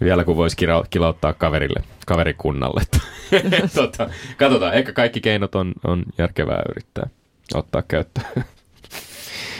vielä 0.00 0.24
kun 0.24 0.36
voisi 0.36 0.56
kilauttaa 0.90 1.32
kaverille, 1.32 1.82
kaverikunnalle. 2.06 2.82
tota, 3.74 4.10
katsotaan, 4.36 4.74
ehkä 4.74 4.92
kaikki 4.92 5.20
keinot 5.20 5.54
on, 5.54 5.72
on 5.84 6.02
järkevää 6.18 6.62
yrittää 6.70 7.06
ottaa 7.54 7.82
käyttöön. 7.88 8.26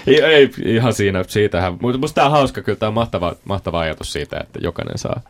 ei, 0.06 0.22
ei, 0.22 0.50
ihan 0.64 0.92
siinä, 0.92 1.24
siitähän, 1.28 1.78
mutta 1.80 1.98
musta 1.98 2.14
tämä 2.14 2.26
on 2.26 2.32
hauska, 2.32 2.62
kyllä 2.62 2.78
tämä 2.78 2.88
on 2.88 2.94
mahtava, 2.94 3.34
mahtava 3.44 3.80
ajatus 3.80 4.12
siitä, 4.12 4.40
että 4.40 4.58
jokainen 4.62 4.98
saa, 4.98 5.20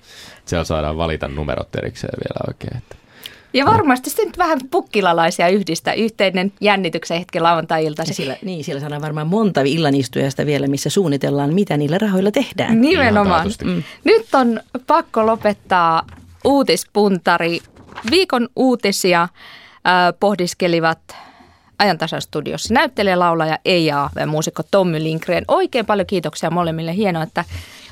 siellä 0.44 0.64
saadaan 0.64 0.96
valita 0.96 1.28
numerot 1.28 1.76
erikseen 1.76 2.18
vielä 2.18 2.44
oikein. 2.48 2.76
Että. 2.76 3.05
Ja 3.52 3.66
varmasti 3.66 4.10
sitten 4.10 4.38
vähän 4.38 4.58
pukkilalaisia 4.70 5.48
yhdistä 5.48 5.92
yhteinen 5.92 6.52
jännityksen 6.60 7.18
hetki 7.18 7.40
lauantai-ilta. 7.40 8.04
Siellä, 8.04 8.36
niin, 8.42 8.64
siellä 8.64 8.80
saadaan 8.80 9.02
varmaan 9.02 9.26
monta 9.26 9.60
illanistujasta 9.60 10.46
vielä, 10.46 10.66
missä 10.66 10.90
suunnitellaan, 10.90 11.54
mitä 11.54 11.76
niillä 11.76 11.98
rahoilla 11.98 12.30
tehdään. 12.30 12.80
Nimenomaan. 12.80 13.50
Mm. 13.64 13.82
Nyt 14.04 14.34
on 14.34 14.60
pakko 14.86 15.26
lopettaa 15.26 16.06
uutispuntari. 16.44 17.60
Viikon 18.10 18.48
uutisia 18.56 19.22
äh, 19.22 19.30
pohdiskelivat 20.20 20.98
ajantasastudiossa 21.78 22.74
näyttelijä, 22.74 23.18
laulaja 23.18 23.58
Eija 23.64 24.10
ja 24.16 24.26
muusikko 24.26 24.62
Tommy 24.70 25.02
Lindgren. 25.02 25.44
Oikein 25.48 25.86
paljon 25.86 26.06
kiitoksia 26.06 26.50
molemmille. 26.50 26.96
Hienoa, 26.96 27.22
että 27.22 27.44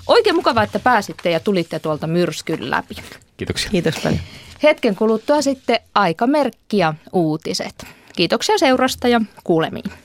oikein 0.07 0.37
mukava, 0.37 0.62
että 0.62 0.79
pääsitte 0.79 1.31
ja 1.31 1.40
tulitte 1.40 1.79
tuolta 1.79 2.07
myrskyn 2.07 2.71
läpi. 2.71 2.95
Kiitoksia. 3.37 3.71
Kiitos 3.71 3.95
paljon. 4.03 4.21
Hetken 4.62 4.97
kuluttua 4.97 5.43
sitten 5.43 5.79
aikamerkki 5.95 6.79
ja 6.79 6.95
uutiset. 7.12 7.87
Kiitoksia 8.17 8.59
seurasta 8.59 9.09
ja 9.09 9.21
kuulemiin. 9.45 10.04